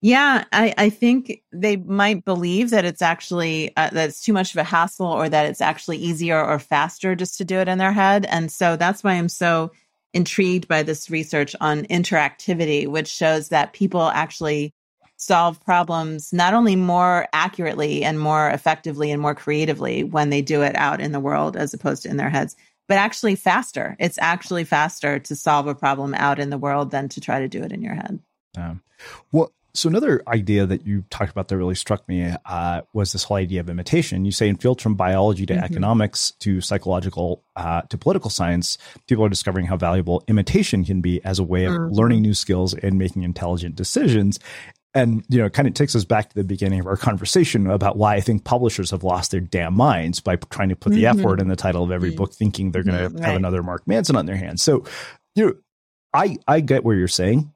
[0.05, 4.51] Yeah, I, I think they might believe that it's actually uh, that it's too much
[4.53, 7.79] of a hassle, or that it's actually easier or faster just to do it in
[7.79, 9.71] their head, and so that's why I'm so
[10.13, 14.75] intrigued by this research on interactivity, which shows that people actually
[15.17, 20.61] solve problems not only more accurately and more effectively and more creatively when they do
[20.61, 22.55] it out in the world as opposed to in their heads,
[22.87, 23.95] but actually faster.
[23.97, 27.47] It's actually faster to solve a problem out in the world than to try to
[27.47, 28.19] do it in your head.
[28.55, 28.83] Um,
[29.31, 33.23] well, so another idea that you talked about that really struck me uh, was this
[33.23, 34.25] whole idea of imitation.
[34.25, 35.63] You say in fields from biology to mm-hmm.
[35.63, 41.23] economics to psychological uh, to political science, people are discovering how valuable imitation can be
[41.25, 41.93] as a way of mm-hmm.
[41.93, 44.39] learning new skills and making intelligent decisions.
[44.93, 47.69] And you know, it kind of takes us back to the beginning of our conversation
[47.69, 51.03] about why I think publishers have lost their damn minds by trying to put the
[51.03, 51.19] mm-hmm.
[51.19, 52.17] F word in the title of every mm-hmm.
[52.17, 53.23] book, thinking they're going to mm-hmm.
[53.23, 54.63] have another Mark Manson on their hands.
[54.63, 54.85] So,
[55.35, 55.53] you know,
[56.13, 57.51] I I get where you're saying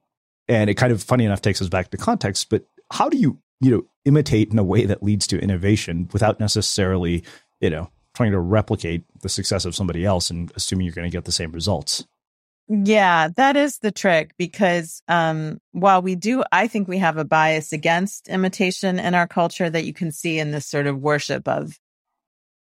[0.49, 3.37] and it kind of funny enough takes us back to context but how do you
[3.61, 7.23] you know imitate in a way that leads to innovation without necessarily
[7.61, 11.15] you know trying to replicate the success of somebody else and assuming you're going to
[11.15, 12.05] get the same results?
[12.67, 17.25] Yeah that is the trick because um, while we do i think we have a
[17.25, 21.47] bias against imitation in our culture that you can see in this sort of worship
[21.47, 21.79] of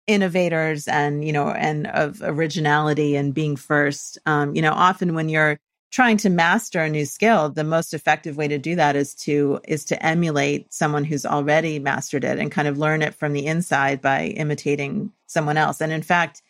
[0.06, 4.18] innovators and you know and of originality and being first.
[4.26, 5.58] Um, you know often when you're
[5.90, 9.60] trying to master a new skill the most effective way to do that is to
[9.66, 13.46] is to emulate someone who's already mastered it and kind of learn it from the
[13.46, 15.80] inside by imitating someone else.
[15.80, 16.42] And in fact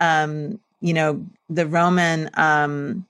[0.00, 3.06] um you know the roman um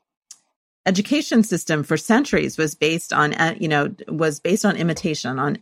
[0.86, 5.58] education system for centuries was based on uh, you know was based on imitation on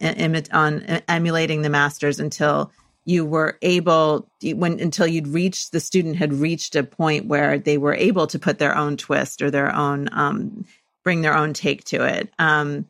[0.52, 2.70] on emulating the masters until
[3.11, 7.76] you were able when until you'd reached the student had reached a point where they
[7.76, 10.64] were able to put their own twist or their own um,
[11.02, 12.32] bring their own take to it.
[12.38, 12.86] Um,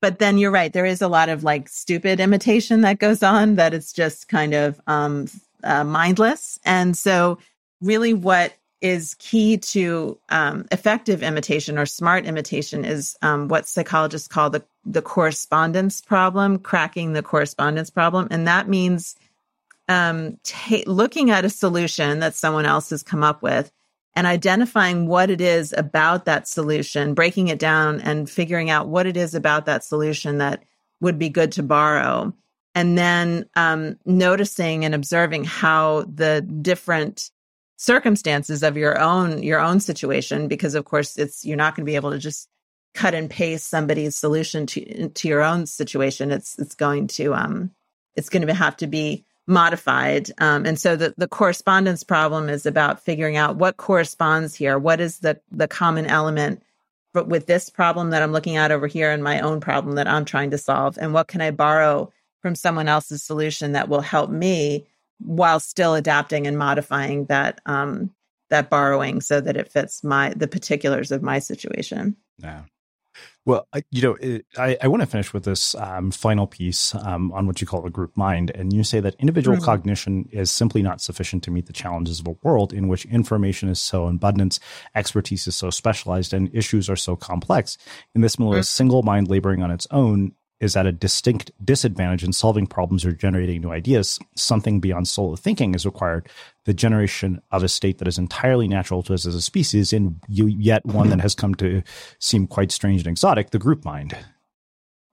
[0.00, 3.56] but then you're right there is a lot of like stupid imitation that goes on
[3.56, 5.26] that it's just kind of um,
[5.64, 6.60] uh, mindless.
[6.64, 7.38] And so
[7.80, 14.28] really what is key to um, effective imitation or smart imitation is um, what psychologists
[14.28, 19.16] call the the correspondence problem, cracking the correspondence problem, and that means
[19.88, 23.70] um, ta- looking at a solution that someone else has come up with
[24.14, 29.06] and identifying what it is about that solution, breaking it down and figuring out what
[29.06, 30.64] it is about that solution that
[31.00, 32.32] would be good to borrow.
[32.74, 37.30] And then um, noticing and observing how the different
[37.78, 41.90] circumstances of your own your own situation because of course it's you're not going to
[41.90, 42.48] be able to just
[42.94, 47.70] cut and paste somebody's solution to to your own situation it's it's going to um
[48.14, 52.66] it's going to have to be modified um and so the the correspondence problem is
[52.66, 56.62] about figuring out what corresponds here what is the the common element
[57.24, 60.24] with this problem that I'm looking at over here and my own problem that I'm
[60.24, 64.30] trying to solve and what can I borrow from someone else's solution that will help
[64.30, 64.86] me
[65.18, 68.10] while still adapting and modifying that um,
[68.50, 72.16] that borrowing so that it fits my the particulars of my situation.
[72.38, 72.62] Yeah.
[73.46, 76.92] Well, I, you know, it, I, I want to finish with this um, final piece
[76.96, 78.50] um, on what you call the group mind.
[78.50, 79.64] And you say that individual mm-hmm.
[79.64, 83.68] cognition is simply not sufficient to meet the challenges of a world in which information
[83.68, 84.58] is so abundant,
[84.96, 87.78] expertise is so specialized, and issues are so complex.
[88.16, 88.60] In this middle, mm-hmm.
[88.60, 93.04] a single mind laboring on its own is at a distinct disadvantage in solving problems
[93.04, 96.28] or generating new ideas, something beyond solo thinking is required.
[96.64, 100.20] The generation of a state that is entirely natural to us as a species, and
[100.28, 101.82] yet one that has come to
[102.18, 104.16] seem quite strange and exotic, the group mind.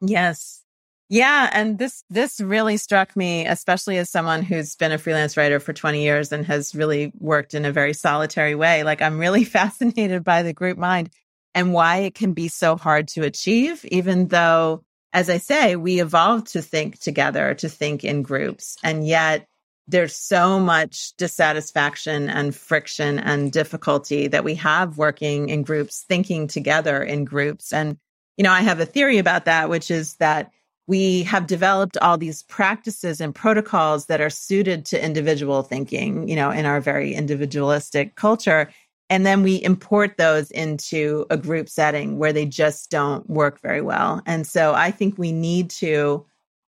[0.02, 0.64] Yes.
[1.10, 5.60] Yeah, and this this really struck me, especially as someone who's been a freelance writer
[5.60, 8.84] for 20 years and has really worked in a very solitary way.
[8.84, 11.10] Like I'm really fascinated by the group mind
[11.54, 14.84] and why it can be so hard to achieve, even though
[15.14, 18.78] as I say, we evolved to think together, to think in groups.
[18.84, 19.48] And yet
[19.88, 26.48] there's so much dissatisfaction and friction and difficulty that we have working in groups, thinking
[26.48, 27.72] together in groups.
[27.72, 27.98] And,
[28.38, 30.52] you know, I have a theory about that, which is that
[30.88, 36.36] we have developed all these practices and protocols that are suited to individual thinking, you
[36.36, 38.70] know, in our very individualistic culture.
[39.14, 43.80] And then we import those into a group setting where they just don't work very
[43.80, 44.24] well.
[44.26, 46.26] And so I think we need to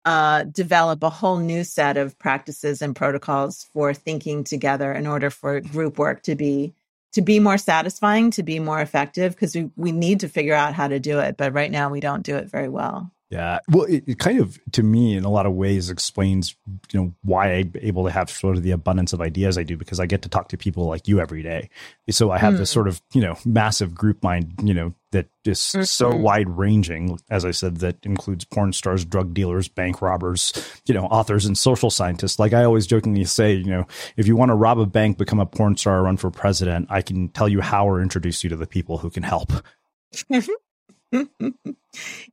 [0.05, 5.31] uh, develop a whole new set of practices and protocols for thinking together in order
[5.31, 6.75] for group work to be
[7.13, 10.75] to be more satisfying, to be more effective, because we, we need to figure out
[10.75, 11.37] how to do it.
[11.37, 13.13] But right now we don't do it very well.
[13.31, 13.59] Yeah.
[13.69, 16.55] Well, it, it, kind of, to me, in a lot of ways, explains,
[16.93, 19.77] you know, why I'm able to have sort of the abundance of ideas I do
[19.77, 21.71] because I get to talk to people like you every day.
[22.11, 22.59] So I have mm.
[22.59, 22.75] this hmm.
[22.75, 25.83] sort of, you know, massive group mind, you know, that is mm-hmm.
[25.83, 30.53] so wide ranging, as I said, that includes porn stars, drug dealers, bank robbers,
[30.87, 32.39] you know, authors and social scientists.
[32.39, 35.41] Like I always jokingly say, you know, if you want to rob a bank, become
[35.41, 38.57] a porn star, run for president, I can tell you how or introduce you to
[38.57, 39.53] the people who can help.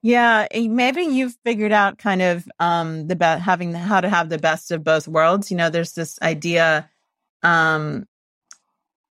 [0.02, 4.10] yeah, eh, maybe you've figured out kind of um the best having the, how to
[4.10, 5.52] have the best of both worlds.
[5.52, 6.90] You know, there's this idea
[7.44, 8.06] um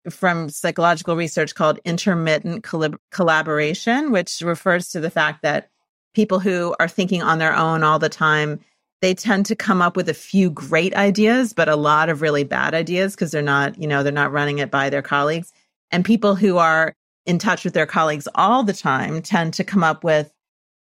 [0.08, 5.68] from psychological research called intermittent collab- collaboration, which refers to the fact that
[6.14, 8.60] people who are thinking on their own all the time,
[9.02, 12.44] they tend to come up with a few great ideas, but a lot of really
[12.44, 15.52] bad ideas because they're not, you know, they're not running it by their colleagues.
[15.90, 16.94] And people who are
[17.26, 20.32] in touch with their colleagues all the time tend to come up with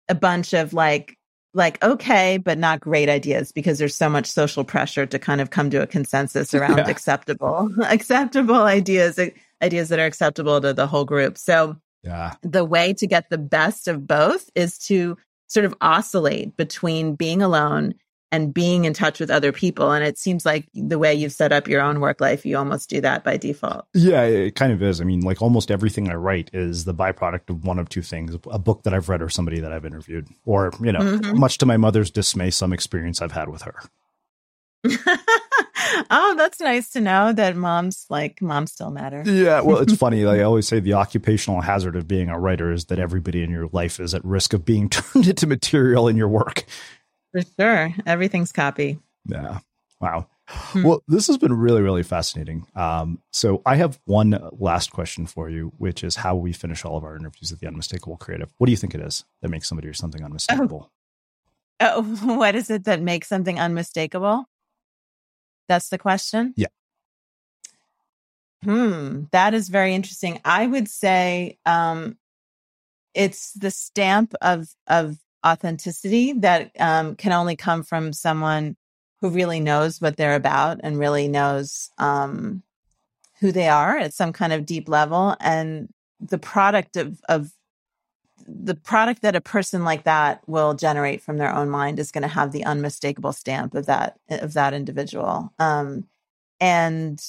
[0.08, 1.16] a bunch of like
[1.54, 5.50] like okay but not great ideas because there's so much social pressure to kind of
[5.50, 6.88] come to a consensus around yeah.
[6.88, 9.30] acceptable acceptable ideas eh,
[9.62, 13.38] ideas that are acceptable to the whole group so yeah the way to get the
[13.38, 15.16] best of both is to
[15.46, 17.94] sort of oscillate between being alone
[18.34, 19.92] and being in touch with other people.
[19.92, 22.90] And it seems like the way you've set up your own work life, you almost
[22.90, 23.86] do that by default.
[23.94, 25.00] Yeah, it kind of is.
[25.00, 28.34] I mean, like almost everything I write is the byproduct of one of two things
[28.50, 31.38] a book that I've read or somebody that I've interviewed, or, you know, mm-hmm.
[31.38, 33.76] much to my mother's dismay, some experience I've had with her.
[36.10, 39.22] oh, that's nice to know that moms like moms still matter.
[39.24, 40.24] Yeah, well, it's funny.
[40.24, 43.50] Like I always say, the occupational hazard of being a writer is that everybody in
[43.50, 46.64] your life is at risk of being turned into material in your work.
[47.34, 47.92] For sure.
[48.06, 49.00] Everything's copy.
[49.26, 49.58] Yeah.
[50.00, 50.28] Wow.
[50.74, 52.66] Well, this has been really, really fascinating.
[52.76, 56.96] Um, so I have one last question for you, which is how we finish all
[56.96, 58.50] of our interviews at the Unmistakable Creative.
[58.58, 60.92] What do you think it is that makes somebody or something unmistakable?
[61.80, 64.44] Oh, what is it that makes something unmistakable?
[65.68, 66.54] That's the question?
[66.56, 66.68] Yeah.
[68.62, 70.40] Hmm, that is very interesting.
[70.44, 72.16] I would say um,
[73.14, 78.76] it's the stamp of of authenticity that um, can only come from someone
[79.20, 82.62] who really knows what they're about and really knows um,
[83.40, 85.88] who they are at some kind of deep level, and
[86.20, 87.50] the product of of
[88.46, 92.22] the product that a person like that will generate from their own mind is going
[92.22, 95.52] to have the unmistakable stamp of that of that individual.
[95.58, 96.06] Um,
[96.60, 97.22] and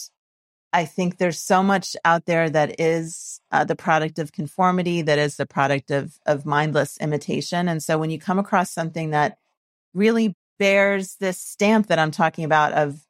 [0.76, 5.20] i think there's so much out there that is uh, the product of conformity that
[5.20, 9.38] is the product of of mindless imitation and so when you come across something that
[9.94, 13.06] really bears this stamp that i'm talking about of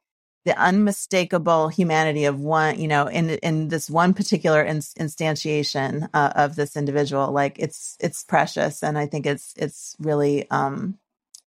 [0.46, 6.32] the unmistakable humanity of one, you know, in in this one particular in, instantiation uh,
[6.36, 7.32] of this individual.
[7.32, 10.98] Like it's it's precious, and I think it's it's really um,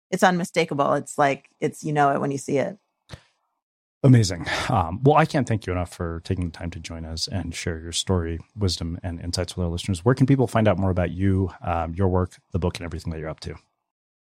[0.10, 0.94] it's unmistakable.
[0.94, 2.78] It's like it's you know it when you see it.
[4.04, 4.46] Amazing.
[4.70, 7.56] Um, well, I can't thank you enough for taking the time to join us and
[7.56, 10.04] share your story, wisdom, and insights with our listeners.
[10.04, 13.12] Where can people find out more about you, um, your work, the book, and everything
[13.12, 13.56] that you're up to?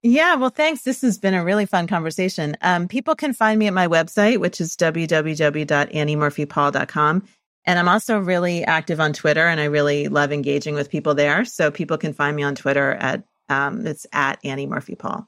[0.02, 0.84] Yeah, well, thanks.
[0.84, 2.56] This has been a really fun conversation.
[2.62, 7.28] Um, people can find me at my website, which is www.anniemurphypaul.com.
[7.66, 11.44] And I'm also really active on Twitter and I really love engaging with people there.
[11.44, 15.28] So people can find me on Twitter at, um, it's at Annie Murphy Paul.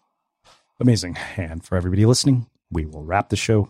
[0.80, 1.18] Amazing.
[1.36, 3.70] And for everybody listening, we will wrap the show